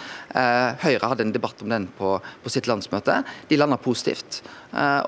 Høyre 0.82 1.08
hadde 1.08 1.24
en 1.24 1.32
debatt 1.32 1.62
om 1.64 1.72
den 1.72 1.88
på, 1.96 2.16
på 2.42 2.52
sitt 2.52 2.68
landsmøte. 2.68 3.22
De 3.48 3.56
landa 3.56 3.78
positivt, 3.80 4.42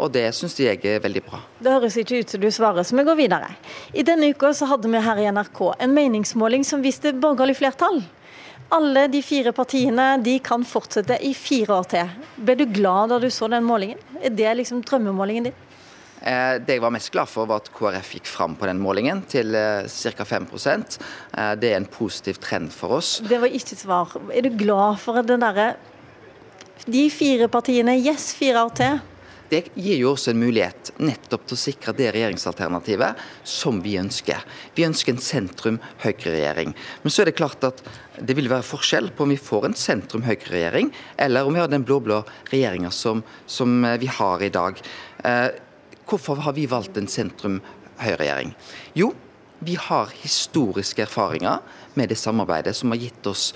og 0.00 0.08
det 0.14 0.24
syns 0.36 0.56
jeg 0.56 0.80
er 0.80 1.02
veldig 1.04 1.22
bra. 1.26 1.42
Det 1.60 1.74
høres 1.74 1.98
ikke 2.00 2.22
ut 2.22 2.32
som 2.32 2.40
du 2.40 2.48
svarer, 2.54 2.86
så 2.86 2.96
vi 2.96 3.04
går 3.04 3.18
videre. 3.18 3.50
I 3.92 4.06
denne 4.08 4.30
uka 4.32 4.54
så 4.56 4.70
hadde 4.70 4.88
vi 4.88 5.02
her 5.04 5.20
i 5.20 5.28
NRK 5.34 5.60
en 5.76 5.92
meningsmåling 5.92 6.64
som 6.64 6.80
viste 6.84 7.12
borgerlig 7.12 7.58
flertall. 7.60 8.00
Alle 8.72 9.06
de 9.12 9.20
fire 9.24 9.52
partiene 9.56 10.10
de 10.24 10.38
kan 10.44 10.64
fortsette 10.64 11.20
i 11.24 11.34
fire 11.36 11.76
år 11.76 11.86
til. 11.92 12.16
Ble 12.40 12.56
du 12.56 12.66
glad 12.72 13.12
da 13.12 13.20
du 13.20 13.28
så 13.32 13.48
den 13.52 13.68
målingen? 13.68 14.00
Er 14.20 14.32
det 14.32 14.58
liksom 14.62 14.82
drømmemålingen 14.84 15.50
din? 15.50 15.64
Eh, 16.22 16.54
det 16.58 16.78
jeg 16.78 16.82
var 16.82 16.94
mest 16.94 17.12
glad 17.14 17.30
for, 17.30 17.48
var 17.48 17.62
at 17.62 17.70
KrF 17.74 18.14
gikk 18.18 18.30
fram 18.30 18.56
på 18.58 18.68
den 18.68 18.80
målingen 18.82 19.22
til 19.30 19.54
eh, 19.54 19.86
ca. 19.86 20.24
5 20.26 20.48
eh, 20.54 21.52
Det 21.60 21.70
er 21.72 21.76
en 21.76 21.86
positiv 21.86 22.40
trend 22.42 22.72
for 22.74 22.98
oss. 22.98 23.18
Det 23.22 23.38
var 23.38 23.52
ikke 23.52 23.78
svar. 23.78 24.16
Er 24.32 24.42
du 24.42 24.50
glad 24.50 24.98
for 24.98 25.22
den 25.22 25.44
derre 25.44 25.76
De 26.86 27.08
fire 27.10 27.48
partiene, 27.48 27.98
yes, 27.98 28.32
fire 28.34 28.64
år 28.64 28.74
til. 28.74 29.00
Det 29.48 29.62
gir 29.80 29.96
jo 30.02 30.10
også 30.12 30.34
en 30.34 30.42
mulighet 30.42 30.90
nettopp 31.00 31.46
til 31.48 31.56
å 31.56 31.60
sikre 31.60 31.94
det 31.96 32.10
regjeringsalternativet 32.12 33.20
som 33.48 33.78
vi 33.80 33.94
ønsker. 33.96 34.42
Vi 34.76 34.84
ønsker 34.84 35.14
en 35.14 35.22
sentrum-høyre-regjering. 35.24 36.74
Men 37.02 37.14
så 37.14 37.22
er 37.22 37.30
det 37.30 37.38
klart 37.38 37.64
at 37.64 37.80
det 38.20 38.36
vil 38.36 38.50
være 38.50 38.66
forskjell 38.66 39.08
på 39.16 39.24
om 39.24 39.32
vi 39.32 39.40
får 39.40 39.70
en 39.70 39.78
sentrum-høyre-regjering, 39.78 40.92
eller 41.24 41.48
om 41.48 41.56
vi 41.56 41.62
har 41.62 41.72
den 41.72 41.86
blå-blå 41.88 42.20
regjeringa 42.52 42.92
som, 42.92 43.24
som, 43.48 43.80
vi 44.02 44.10
har 44.18 44.44
i 44.44 44.52
dag. 44.52 44.84
Eh, 45.24 45.48
Hvorfor 46.08 46.40
har 46.44 46.54
vi 46.56 46.66
valgt 46.70 46.96
en 46.96 47.08
sentrum-høyreregjering? 47.10 48.54
Jo, 48.96 49.12
vi 49.58 49.74
har 49.76 50.12
historiske 50.22 51.02
erfaringer 51.04 51.58
med 51.98 52.08
det 52.08 52.18
samarbeidet 52.18 52.76
som 52.76 52.94
har 52.94 53.02
gitt 53.02 53.26
oss 53.26 53.50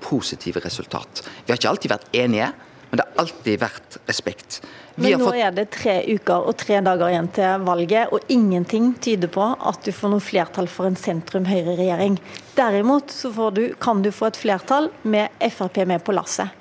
positive 0.00 0.62
resultat. 0.64 1.24
Vi 1.44 1.52
har 1.52 1.58
ikke 1.58 1.70
alltid 1.72 1.92
vært 1.92 2.14
enige, 2.16 2.52
men 2.88 3.00
det 3.00 3.04
har 3.04 3.24
alltid 3.24 3.60
vært 3.60 3.98
respekt. 4.08 4.60
Vi 4.94 5.10
men 5.10 5.20
nå 5.20 5.28
fått... 5.28 5.40
er 5.42 5.52
det 5.54 5.66
tre 5.74 5.96
uker 6.06 6.46
og 6.48 6.56
tre 6.62 6.78
dager 6.86 7.12
igjen 7.12 7.28
til 7.36 7.66
valget, 7.66 8.14
og 8.14 8.32
ingenting 8.32 8.94
tyder 9.04 9.30
på 9.34 9.44
at 9.44 9.82
du 9.84 9.92
får 9.92 10.14
noe 10.14 10.24
flertall 10.24 10.70
for 10.72 10.88
en 10.88 10.96
sentrum-høyre-regjering. 10.98 12.16
Derimot 12.56 13.12
så 13.12 13.50
du, 13.54 13.64
kan 13.82 14.00
du 14.02 14.10
få 14.14 14.30
et 14.30 14.40
flertall 14.40 14.88
med 15.02 15.34
Frp 15.52 15.84
med 15.90 16.04
på 16.06 16.16
lasset. 16.16 16.54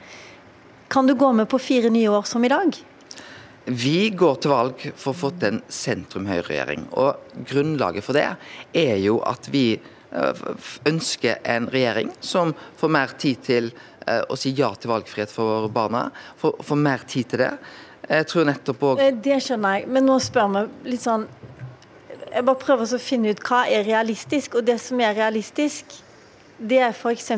Kan 0.92 1.08
du 1.08 1.16
gå 1.16 1.32
med 1.36 1.50
på 1.51 1.60
fire 1.60 1.92
nye 1.92 2.12
år 2.12 2.27
som 2.27 2.44
i 2.44 2.51
dag? 2.51 2.75
Vi 3.67 4.09
går 4.15 4.36
til 4.39 4.51
valg 4.53 4.83
for 4.95 5.12
å 5.12 5.17
få 5.17 5.29
til 5.36 5.57
en 5.57 5.62
sentrum-høyre-regjering. 5.67 6.88
og 6.95 7.43
Grunnlaget 7.50 8.05
for 8.05 8.15
det 8.15 8.29
er 8.71 8.95
jo 9.03 9.17
at 9.27 9.50
vi 9.51 9.74
eh, 9.75 10.45
ønsker 10.88 11.41
en 11.43 11.67
regjering 11.74 12.13
som 12.24 12.53
får 12.79 12.93
mer 12.95 13.17
tid 13.19 13.43
til 13.43 13.67
eh, 14.07 14.24
å 14.24 14.39
si 14.39 14.53
ja 14.55 14.71
til 14.75 14.93
valgfrihet 14.93 15.33
for 15.33 15.67
barna. 15.67 16.07
Får 16.39 16.79
mer 16.79 17.03
tid 17.12 17.33
til 17.33 17.43
det. 17.43 17.51
Jeg 18.07 18.29
tror 18.31 18.47
nettopp 18.47 18.88
òg 18.88 19.03
eh, 19.03 19.12
Det 19.12 19.41
skjønner 19.43 19.81
jeg, 19.81 19.91
men 19.91 20.07
nå 20.07 20.15
spør 20.24 20.47
vi 20.53 20.93
litt 20.93 21.03
sånn 21.03 21.25
Jeg 22.07 22.43
bare 22.47 22.59
prøver 22.62 22.88
å 22.88 23.00
finne 23.03 23.33
ut 23.36 23.43
hva 23.43 23.65
er 23.67 23.83
realistisk, 23.83 24.55
og 24.55 24.67
det 24.69 24.79
som 24.79 25.01
er 25.03 25.17
realistisk 25.17 25.97
det 26.58 26.80
er 26.82 26.94
f.eks. 26.96 27.30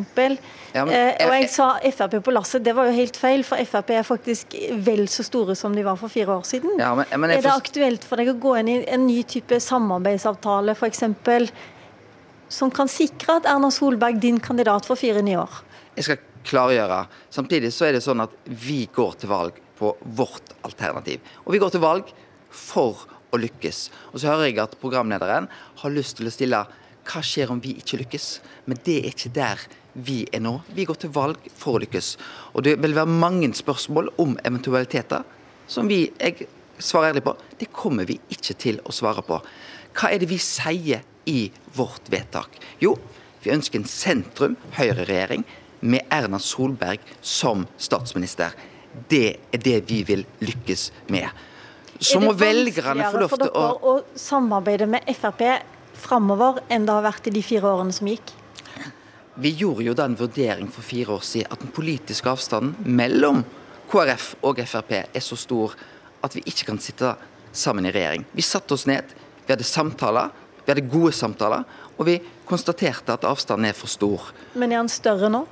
Ja, 0.73 0.83
eh, 0.85 1.25
og 1.25 1.33
jeg 1.33 1.49
sa 1.51 1.69
Frp 1.83 2.19
på 2.23 2.33
lasset, 2.33 2.63
det 2.63 2.73
var 2.77 2.87
jo 2.87 2.95
helt 2.95 3.17
feil, 3.19 3.43
for 3.47 3.59
Frp 3.67 3.91
er 3.97 4.05
faktisk 4.07 4.55
vel 4.85 5.07
så 5.11 5.25
store 5.27 5.55
som 5.59 5.75
de 5.75 5.83
var 5.85 5.99
for 5.99 6.11
fire 6.11 6.37
år 6.37 6.45
siden. 6.47 6.77
Ja, 6.79 6.93
men, 6.95 7.09
men 7.19 7.33
er 7.35 7.43
det 7.43 7.51
aktuelt 7.51 8.07
for 8.07 8.21
deg 8.21 8.31
å 8.31 8.37
gå 8.39 8.55
inn 8.61 8.71
i 8.71 8.77
en 8.87 9.05
ny 9.07 9.21
type 9.27 9.59
samarbeidsavtale 9.63 10.77
f.eks., 10.77 11.03
som 12.49 12.71
kan 12.73 12.89
sikre 12.89 13.37
at 13.37 13.49
Erna 13.49 13.69
Solberg 13.73 14.17
din 14.23 14.39
kandidat 14.41 14.87
for 14.87 14.97
fire 14.97 15.21
nye 15.25 15.43
år? 15.43 15.59
Jeg 15.99 16.07
skal 16.07 16.23
klargjøre. 16.47 17.03
Samtidig 17.33 17.69
så 17.75 17.89
er 17.89 17.97
det 17.97 18.05
sånn 18.05 18.23
at 18.23 18.33
vi 18.47 18.85
går 18.95 19.19
til 19.21 19.29
valg 19.29 19.59
på 19.79 19.93
vårt 20.17 20.55
alternativ. 20.65 21.21
Og 21.45 21.53
vi 21.53 21.61
går 21.61 21.75
til 21.75 21.83
valg 21.83 22.09
for 22.49 23.05
å 23.29 23.39
lykkes. 23.39 23.83
Og 24.13 24.21
så 24.21 24.31
hører 24.31 24.49
jeg 24.49 24.61
at 24.63 24.77
programlederen 24.81 25.49
har 25.81 25.93
lyst 25.93 26.17
til 26.17 26.29
å 26.29 26.33
stille 26.33 26.63
hva 27.09 27.21
skjer 27.25 27.51
om 27.51 27.61
vi 27.63 27.75
ikke 27.79 27.99
lykkes? 28.03 28.27
Men 28.69 28.79
det 28.85 28.99
er 29.01 29.11
ikke 29.13 29.33
der 29.35 29.65
vi 29.93 30.21
er 30.31 30.43
nå. 30.43 30.59
Vi 30.75 30.85
går 30.87 30.99
til 31.01 31.11
valg 31.15 31.49
for 31.57 31.77
å 31.77 31.81
lykkes. 31.83 32.13
Og 32.53 32.63
det 32.67 32.77
vil 32.81 32.95
være 32.97 33.09
mange 33.09 33.49
spørsmål 33.57 34.13
om 34.21 34.37
eventualiteter 34.45 35.25
som 35.69 35.89
vi 35.89 36.05
jeg 36.17 36.47
svarer 36.79 37.13
ærlig 37.13 37.25
på. 37.25 37.35
Det 37.59 37.71
kommer 37.75 38.07
vi 38.07 38.19
ikke 38.31 38.55
til 38.59 38.79
å 38.85 38.95
svare 38.95 39.23
på. 39.25 39.39
Hva 39.97 40.11
er 40.13 40.21
det 40.21 40.29
vi 40.29 40.39
sier 40.41 41.03
i 41.29 41.49
vårt 41.75 42.07
vedtak? 42.11 42.55
Jo, 42.81 42.95
vi 43.43 43.51
ønsker 43.53 43.81
en 43.81 43.89
sentrum-høyreregjering 43.89 45.43
med 45.81 46.07
Erna 46.11 46.39
Solberg 46.43 47.03
som 47.21 47.65
statsminister. 47.77 48.55
Det 49.09 49.39
er 49.53 49.63
det 49.63 49.77
vi 49.89 50.01
vil 50.07 50.25
lykkes 50.43 50.89
med. 51.13 51.27
Så 51.99 52.21
må 52.23 52.31
velgerne 52.37 53.09
få 53.11 53.25
lov 53.25 53.35
til 53.35 53.43
å 53.43 53.49
Er 53.49 53.51
det 53.51 53.59
vanskeligere 53.59 53.75
for 53.75 53.83
dere 53.83 53.91
å 53.91 54.23
samarbeide 54.23 54.87
med 54.87 55.11
Frp 55.19 55.43
framover 56.01 56.61
enn 56.71 56.87
det 56.87 56.95
har 56.95 57.05
vært 57.05 57.29
i 57.29 57.33
de 57.35 57.43
fire 57.45 57.69
årene 57.69 57.95
som 57.95 58.09
gikk? 58.09 58.33
Vi 59.39 59.53
gjorde 59.55 59.85
jo 59.85 59.95
den 59.95 60.17
vurdering 60.19 60.67
for 60.71 60.83
fire 60.83 61.15
år 61.15 61.23
siden 61.23 61.51
at 61.53 61.61
den 61.63 61.71
politiske 61.71 62.27
avstanden 62.27 62.73
mellom 62.83 63.45
KrF 63.89 64.33
og 64.45 64.59
Frp 64.67 64.91
er 64.99 65.23
så 65.23 65.37
stor 65.39 65.77
at 66.25 66.35
vi 66.35 66.43
ikke 66.49 66.67
kan 66.67 66.81
sitte 66.83 67.13
sammen 67.55 67.87
i 67.87 67.93
regjering. 67.93 68.25
Vi 68.35 68.43
satte 68.43 68.75
oss 68.75 68.83
ned, 68.89 69.13
vi 69.45 69.53
hadde 69.53 69.67
samtaler, 69.67 70.33
vi 70.65 70.73
hadde 70.73 70.89
gode 70.91 71.13
samtaler, 71.15 71.63
og 71.97 72.05
vi 72.09 72.19
konstaterte 72.49 73.15
at 73.15 73.25
avstanden 73.25 73.69
er 73.69 73.77
for 73.77 73.91
stor. 73.91 74.27
Men 74.53 74.73
er 74.73 74.83
den 74.83 74.91
større 74.91 75.31
nå? 75.31 75.45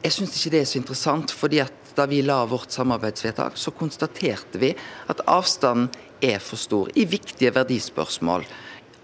Jeg 0.00 0.14
syns 0.16 0.38
ikke 0.38 0.54
det 0.54 0.62
er 0.62 0.70
så 0.70 0.78
interessant. 0.80 1.30
fordi 1.30 1.60
at 1.60 1.74
da 1.96 2.06
vi 2.06 2.22
la 2.22 2.44
vårt 2.46 2.70
samarbeidsvedtak, 2.72 3.58
så 3.58 3.70
konstaterte 3.74 4.58
vi 4.58 4.70
at 5.08 5.20
avstanden 5.26 5.90
er 6.22 6.38
for 6.38 6.56
stor 6.56 6.88
i 6.94 7.04
viktige 7.04 7.52
verdispørsmål 7.54 8.44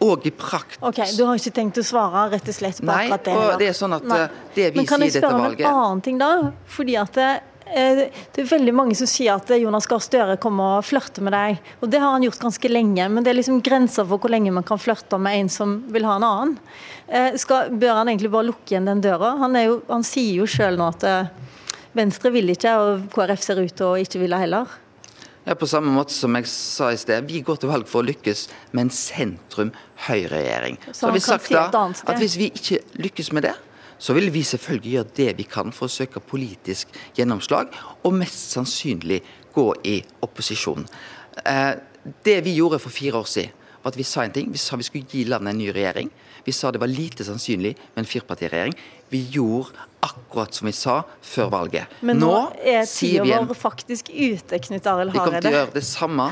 og 0.07 0.27
i 0.27 0.33
prakt. 0.35 0.79
Ok, 0.81 1.01
Du 1.17 1.25
har 1.27 1.39
ikke 1.39 1.55
tenkt 1.57 1.81
å 1.81 1.85
svare 1.87 2.29
rett 2.33 2.49
og 2.49 2.57
slett 2.57 2.81
på 2.83 2.89
Nei, 2.89 3.07
akkurat 3.07 3.27
det? 3.27 3.35
Nei, 3.35 3.51
og 3.51 3.61
det 3.63 3.69
er 3.73 3.77
sånn 3.77 3.97
at 3.97 4.07
Nei. 4.07 4.23
Eh, 4.23 4.41
det 4.55 4.71
vi 4.75 4.87
sier 4.87 4.87
dette 4.87 4.87
valget 4.87 4.87
Men 4.87 4.89
kan 4.93 5.05
jeg 5.07 5.15
spørre 5.17 5.35
om 5.35 5.45
en 5.51 5.69
annen 5.73 6.03
ting 6.07 6.19
da? 6.23 6.31
Fordi 6.77 6.97
at 7.01 7.19
det, 7.19 7.29
eh, 7.67 8.03
det 8.37 8.45
er 8.45 8.51
veldig 8.51 8.75
mange 8.77 8.97
som 8.99 9.11
sier 9.11 9.35
at 9.37 9.53
Jonas 9.61 9.89
Gahr 9.91 10.05
Støre 10.05 10.37
kommer 10.43 10.79
og 10.79 10.87
flørter 10.87 11.27
med 11.27 11.37
deg. 11.37 11.59
Og 11.81 11.91
det 11.91 12.03
har 12.03 12.15
han 12.15 12.27
gjort 12.27 12.45
ganske 12.47 12.73
lenge, 12.73 13.09
men 13.11 13.25
det 13.25 13.33
er 13.33 13.41
liksom 13.41 13.63
grenser 13.63 14.07
for 14.07 14.23
hvor 14.23 14.33
lenge 14.33 14.55
man 14.55 14.67
kan 14.67 14.79
flørte 14.79 15.19
med 15.19 15.41
en 15.41 15.53
som 15.53 15.79
vil 15.93 16.07
ha 16.09 16.17
en 16.21 16.29
annen. 16.31 16.57
Eh, 17.09 17.37
skal, 17.41 17.71
bør 17.71 18.03
han 18.03 18.09
egentlig 18.13 18.33
bare 18.33 18.51
lukke 18.53 18.75
igjen 18.75 18.89
den 18.89 19.05
døra? 19.05 19.37
Han, 19.43 19.59
jo, 19.63 19.81
han 19.89 20.07
sier 20.07 20.43
jo 20.43 20.47
sjøl 20.51 20.79
nå 20.79 20.91
at 20.95 21.11
Venstre 21.97 22.29
vil 22.35 22.51
ikke, 22.53 22.75
og 22.77 23.07
KrF 23.15 23.41
ser 23.41 23.63
ut 23.63 23.73
til 23.73 23.87
å 23.87 23.97
ikke 23.97 24.21
ville 24.21 24.37
heller. 24.37 24.69
Ja, 25.47 25.55
På 25.55 25.67
samme 25.71 25.93
måte 25.95 26.11
som 26.11 26.35
jeg 26.35 26.49
sa 26.51 26.89
i 26.91 26.99
sted, 26.99 27.29
vi 27.29 27.39
går 27.47 27.61
til 27.63 27.71
valg 27.71 27.87
for 27.87 28.03
å 28.03 28.07
lykkes 28.09 28.49
med 28.73 28.89
en 28.89 28.91
sentrum-høyreregjering. 28.91 30.81
Så, 30.89 30.97
så 30.99 31.07
har 31.07 31.15
vi 31.15 31.23
sagt 31.23 31.53
da 31.55 31.85
at 31.87 32.19
hvis 32.19 32.35
vi 32.41 32.49
ikke 32.51 32.81
lykkes 32.99 33.31
med 33.37 33.47
det, 33.47 33.55
så 33.99 34.17
vil 34.17 34.27
vi 34.35 34.43
selvfølgelig 34.43 34.97
gjøre 34.97 35.15
det 35.17 35.29
vi 35.39 35.47
kan 35.49 35.71
for 35.73 35.87
å 35.87 35.93
søke 35.93 36.21
politisk 36.21 36.91
gjennomslag, 37.17 37.71
og 38.03 38.19
mest 38.19 38.57
sannsynlig 38.57 39.21
gå 39.55 39.69
i 39.87 40.01
opposisjon. 40.27 40.85
Eh, 41.47 41.73
det 42.27 42.41
vi 42.45 42.59
gjorde 42.59 42.83
for 42.83 42.91
fire 42.91 43.23
år 43.23 43.31
siden, 43.31 43.55
var 43.85 43.95
at 43.95 44.01
vi 44.03 44.07
sa 44.09 44.27
en 44.27 44.35
ting. 44.35 44.51
Vi 44.51 44.59
sa 44.59 44.77
vi 44.77 44.83
skulle 44.83 45.07
gi 45.07 45.25
landet 45.31 45.55
en 45.55 45.63
ny 45.63 45.71
regjering. 45.71 46.11
Vi 46.47 46.53
sa 46.55 46.71
det 46.71 46.79
var 46.79 46.91
lite 46.91 47.25
sannsynlig 47.27 47.73
med 47.95 48.05
en 48.05 48.07
firpartiregjering. 48.07 48.75
Vi 49.11 49.21
gjorde 49.35 49.75
akkurat 50.07 50.55
som 50.55 50.69
vi 50.69 50.73
sa 50.73 51.01
før 51.23 51.49
valget. 51.51 51.97
Men 52.07 52.21
nå, 52.23 52.29
nå 52.31 52.43
er 52.63 52.87
tida 52.87 53.25
vår 53.27 53.57
faktisk 53.59 54.13
ute, 54.15 54.61
Knut 54.63 54.87
Arild 54.87 55.11
Hareide. 55.11 55.11
Vi 55.11 55.19
kommer 55.19 55.43
til 55.43 55.51
å 55.51 55.57
gjøre 55.57 55.75
det 55.75 55.83
samme 55.89 56.29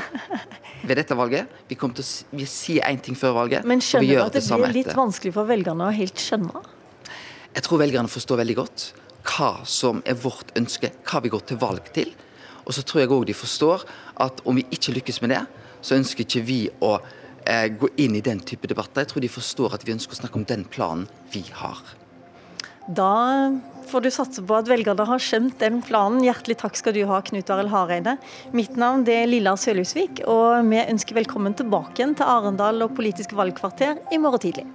ved 0.87 1.01
dette 1.01 1.17
valget. 1.19 1.57
Vi 1.67 1.75
kommer 1.79 1.99
til 1.99 2.07
å 2.07 2.39
vi 2.39 2.47
sier 2.47 2.87
én 2.87 3.01
ting 3.03 3.17
før 3.19 3.35
valget, 3.41 3.67
Men 3.67 3.83
skjønner 3.83 4.21
du 4.21 4.23
at 4.23 4.37
det, 4.37 4.45
det 4.47 4.61
blir 4.61 4.77
litt 4.77 4.87
etter. 4.87 5.01
vanskelig 5.01 5.33
for 5.35 5.51
velgerne 5.51 5.89
å 5.89 5.97
helt 5.97 6.23
skjønne? 6.23 6.63
Jeg 7.55 7.67
tror 7.67 7.83
velgerne 7.83 8.11
forstår 8.11 8.41
veldig 8.43 8.57
godt 8.61 8.87
hva 9.25 9.51
som 9.67 9.99
er 10.05 10.15
vårt 10.21 10.55
ønske, 10.55 10.93
hva 11.09 11.19
vi 11.23 11.33
går 11.33 11.45
til 11.51 11.59
valg 11.59 11.91
til. 11.95 12.15
Og 12.63 12.73
så 12.77 12.85
tror 12.87 13.03
jeg 13.03 13.11
òg 13.11 13.27
de 13.27 13.35
forstår 13.35 13.83
at 14.23 14.39
om 14.47 14.55
vi 14.55 14.63
ikke 14.71 14.95
lykkes 14.95 15.19
med 15.25 15.35
det, 15.35 15.43
så 15.85 15.97
ønsker 15.99 16.23
ikke 16.23 16.43
vi 16.45 16.59
å 16.79 16.95
gå 17.79 17.91
inn 18.01 18.15
i 18.17 18.23
den 18.25 18.39
type 18.41 18.67
debatter. 18.67 19.03
Jeg 19.03 19.13
tror 19.13 19.23
de 19.25 19.29
forstår 19.29 19.77
at 19.77 19.85
vi 19.85 19.93
ønsker 19.93 20.17
å 20.17 20.21
snakke 20.23 20.39
om 20.41 20.47
den 20.49 20.65
planen 20.65 21.05
vi 21.33 21.43
har. 21.53 21.81
Da 22.85 23.51
får 23.89 24.01
du 24.05 24.09
satse 24.13 24.43
på 24.45 24.57
at 24.57 24.69
velgerne 24.69 25.05
har 25.09 25.21
skjønt 25.21 25.57
den 25.61 25.79
planen. 25.85 26.21
Hjertelig 26.25 26.59
takk 26.61 26.77
skal 26.77 26.93
du 26.93 27.01
ha, 27.09 27.21
Knut 27.25 27.49
Arild 27.53 27.73
Hareide. 27.73 28.17
Mitt 28.53 28.77
navn 28.77 29.05
er 29.09 29.25
Lilla 29.29 29.55
Sølhusvik, 29.57 30.21
og 30.29 30.69
vi 30.69 30.83
ønsker 30.83 31.17
velkommen 31.17 31.57
tilbake 31.57 31.97
igjen 31.97 32.13
til 32.17 32.29
Arendal 32.29 32.85
og 32.85 32.93
Politisk 32.97 33.33
valgkvarter 33.37 34.01
i 34.13 34.21
morgen 34.21 34.45
tidlig. 34.45 34.67